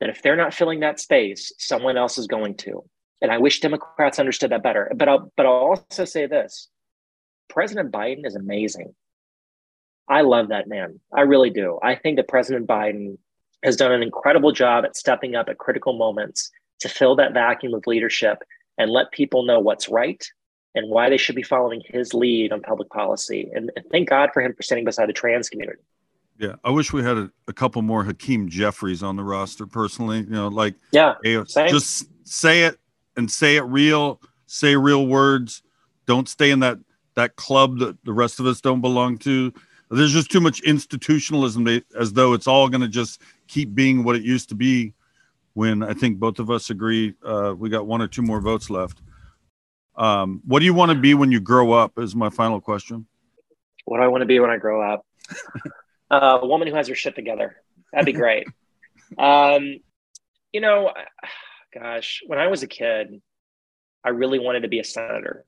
[0.00, 2.84] that if they're not filling that space, someone else is going to.
[3.22, 4.92] And I wish Democrats understood that better.
[4.94, 6.68] But I'll, but I'll also say this
[7.48, 8.94] President Biden is amazing.
[10.08, 11.00] I love that man.
[11.12, 11.78] I really do.
[11.82, 13.18] I think that President Biden
[13.62, 17.74] has done an incredible job at stepping up at critical moments to fill that vacuum
[17.74, 18.38] of leadership
[18.78, 20.24] and let people know what's right
[20.74, 23.50] and why they should be following his lead on public policy.
[23.54, 25.80] And, thank God for him for standing beside the trans community.
[26.38, 29.66] Yeah, I wish we had a, a couple more Hakeem Jeffries on the roster.
[29.66, 32.78] Personally, you know, like yeah, hey, just say it
[33.16, 34.20] and say it real.
[34.46, 35.62] Say real words.
[36.06, 36.78] Don't stay in that
[37.14, 39.52] that club that the rest of us don't belong to.
[39.90, 44.04] There's just too much institutionalism, they, as though it's all going to just keep being
[44.04, 44.92] what it used to be.
[45.54, 48.68] When I think both of us agree, uh, we got one or two more votes
[48.68, 49.00] left.
[49.96, 51.98] Um, what do you want to be when you grow up?
[51.98, 53.06] Is my final question.
[53.86, 55.06] What do I want to be when I grow up?
[56.10, 57.56] uh, a woman who has her shit together.
[57.92, 58.46] That'd be great.
[59.18, 59.80] um,
[60.52, 60.92] you know,
[61.74, 63.20] gosh, when I was a kid,
[64.04, 65.44] I really wanted to be a senator.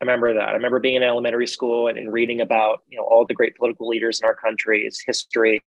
[0.00, 0.50] I remember that.
[0.50, 3.56] I remember being in elementary school and, and reading about you know all the great
[3.56, 5.62] political leaders in our country's history,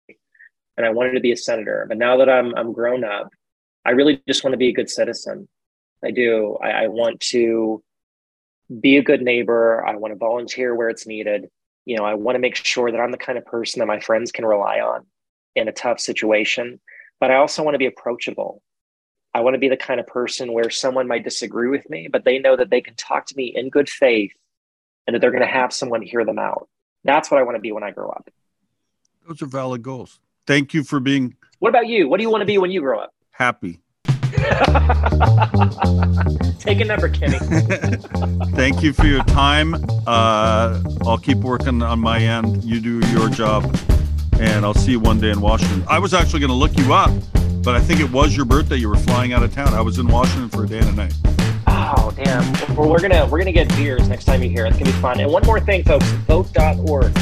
[0.76, 1.86] and I wanted to be a senator.
[1.88, 3.30] But now that I'm I'm grown up,
[3.86, 5.48] I really just want to be a good citizen.
[6.04, 6.58] I do.
[6.62, 7.82] I, I want to
[8.80, 9.84] be a good neighbor.
[9.86, 11.48] I want to volunteer where it's needed.
[11.88, 13.98] You know, I want to make sure that I'm the kind of person that my
[13.98, 15.06] friends can rely on
[15.56, 16.80] in a tough situation.
[17.18, 18.62] But I also want to be approachable.
[19.32, 22.26] I want to be the kind of person where someone might disagree with me, but
[22.26, 24.32] they know that they can talk to me in good faith
[25.06, 26.68] and that they're going to have someone hear them out.
[27.04, 28.28] That's what I want to be when I grow up.
[29.26, 30.20] Those are valid goals.
[30.46, 32.06] Thank you for being What about you?
[32.06, 33.14] What do you want to be when you grow up?
[33.30, 33.80] happy.
[36.58, 37.38] Take a number, Kenny.
[38.54, 39.74] Thank you for your time.
[40.06, 42.64] Uh, I'll keep working on my end.
[42.64, 43.64] You do your job,
[44.40, 45.84] and I'll see you one day in Washington.
[45.88, 47.10] I was actually going to look you up,
[47.62, 48.76] but I think it was your birthday.
[48.76, 49.74] You were flying out of town.
[49.74, 51.14] I was in Washington for a day and a night.
[51.66, 52.74] Oh damn!
[52.74, 54.66] Well, we're gonna we're gonna get beers next time you're here.
[54.66, 55.20] It's gonna be fun.
[55.20, 57.12] And one more thing, folks: vote.org,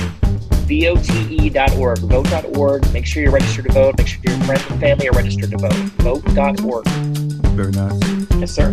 [0.66, 2.92] vote.org, vote.org.
[2.92, 3.96] Make sure you're registered to vote.
[3.98, 5.72] Make sure your friends and family are registered to vote.
[5.72, 6.86] Vote.org.
[7.56, 8.00] Very nice.
[8.32, 8.72] Yes, sir.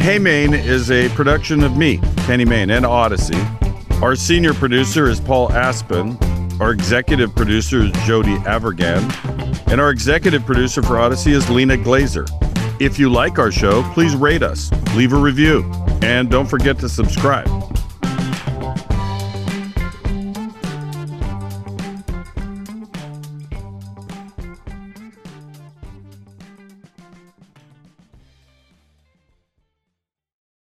[0.00, 3.40] Hey Mayne is a production of me, Kenny Mayne, and Audacy.
[4.02, 6.18] Our senior producer is Paul Aspen.
[6.60, 9.02] Our executive producer is Jody Avirgan.
[9.72, 12.28] And our executive producer for Audacy is Lena Glazer.
[12.80, 15.62] If you like our show, please rate us, leave a review,
[16.02, 17.73] and don't forget to subscribe.